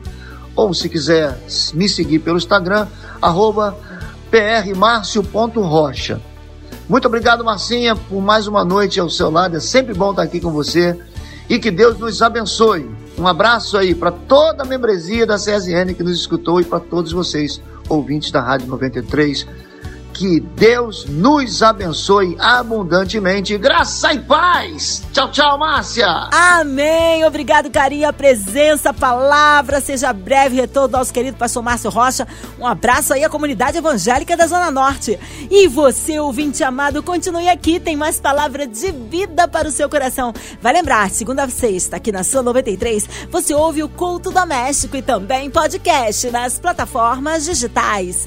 ou 0.54 0.72
se 0.72 0.88
quiser 0.88 1.38
me 1.74 1.88
seguir 1.88 2.20
pelo 2.20 2.36
Instagram, 2.36 2.86
arroba 3.20 3.76
prmarcio.rocha. 4.30 6.20
Muito 6.88 7.06
obrigado, 7.06 7.44
Marcinha, 7.44 7.94
por 7.94 8.22
mais 8.22 8.46
uma 8.46 8.64
noite 8.64 8.98
ao 8.98 9.10
seu 9.10 9.30
lado. 9.30 9.56
É 9.56 9.60
sempre 9.60 9.92
bom 9.92 10.10
estar 10.10 10.22
aqui 10.22 10.40
com 10.40 10.50
você. 10.50 10.98
E 11.48 11.58
que 11.58 11.70
Deus 11.70 11.98
nos 11.98 12.20
abençoe. 12.22 12.88
Um 13.18 13.26
abraço 13.26 13.76
aí 13.76 13.94
para 13.94 14.10
toda 14.10 14.62
a 14.62 14.66
membresia 14.66 15.26
da 15.26 15.36
CSN 15.36 15.94
que 15.94 16.02
nos 16.02 16.18
escutou 16.18 16.60
e 16.60 16.64
para 16.64 16.78
todos 16.78 17.12
vocês, 17.12 17.60
ouvintes 17.88 18.30
da 18.30 18.40
Rádio 18.40 18.68
93 18.68 19.46
que 20.18 20.40
Deus 20.40 21.06
nos 21.06 21.62
abençoe 21.62 22.36
abundantemente. 22.40 23.56
Graça 23.56 24.12
e 24.12 24.18
paz. 24.18 25.04
Tchau, 25.12 25.30
tchau, 25.30 25.56
Márcia. 25.56 26.08
Amém. 26.32 27.24
Obrigado, 27.24 27.70
carinho, 27.70 28.08
a 28.08 28.12
presença, 28.12 28.90
a 28.90 28.92
palavra. 28.92 29.80
Seja 29.80 30.12
breve 30.12 30.56
retorno 30.56 30.88
do 30.88 30.98
nosso 30.98 31.14
querido 31.14 31.36
pastor 31.36 31.62
Márcio 31.62 31.88
Rocha. 31.88 32.26
Um 32.58 32.66
abraço 32.66 33.12
aí 33.14 33.22
à 33.22 33.28
comunidade 33.28 33.78
evangélica 33.78 34.36
da 34.36 34.48
Zona 34.48 34.72
Norte. 34.72 35.16
E 35.48 35.68
você, 35.68 36.18
ouvinte 36.18 36.64
amado, 36.64 37.00
continue 37.00 37.48
aqui. 37.48 37.78
Tem 37.78 37.94
mais 37.94 38.18
palavra 38.18 38.66
de 38.66 38.90
vida 38.90 39.46
para 39.46 39.68
o 39.68 39.72
seu 39.72 39.88
coração. 39.88 40.34
Vai 40.60 40.72
lembrar, 40.72 41.08
segunda 41.10 41.44
a 41.44 41.48
sexta, 41.48 41.96
aqui 41.96 42.10
na 42.10 42.24
sua 42.24 42.42
93, 42.42 43.08
você 43.30 43.54
ouve 43.54 43.84
o 43.84 43.88
culto 43.88 44.32
doméstico 44.32 44.96
e 44.96 45.02
também 45.02 45.48
podcast 45.48 46.28
nas 46.30 46.58
plataformas 46.58 47.44
digitais 47.44 48.26